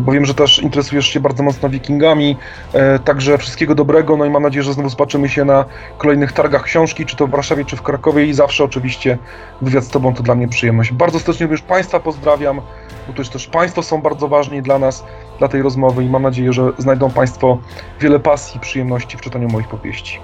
[0.00, 2.36] bo wiem, że też interesujesz się bardzo mocno wikingami.
[3.04, 4.16] Także wszystkiego dobrego.
[4.16, 5.64] No i mam nadzieję, że znowu zobaczymy się na
[5.98, 8.26] kolejnych targach książki, czy to w Warszawie, czy w Krakowie.
[8.26, 9.18] I zawsze oczywiście
[9.62, 10.92] wywiad z Tobą to dla mnie przyjemność.
[10.92, 12.60] Bardzo serdecznie również Państwa pozdrawiam
[13.10, 15.04] bo to też Państwo są bardzo ważni dla nas,
[15.40, 17.58] dla tej rozmowy i mam nadzieję, że znajdą Państwo
[18.00, 20.20] wiele pasji i przyjemności w czytaniu moich powieści.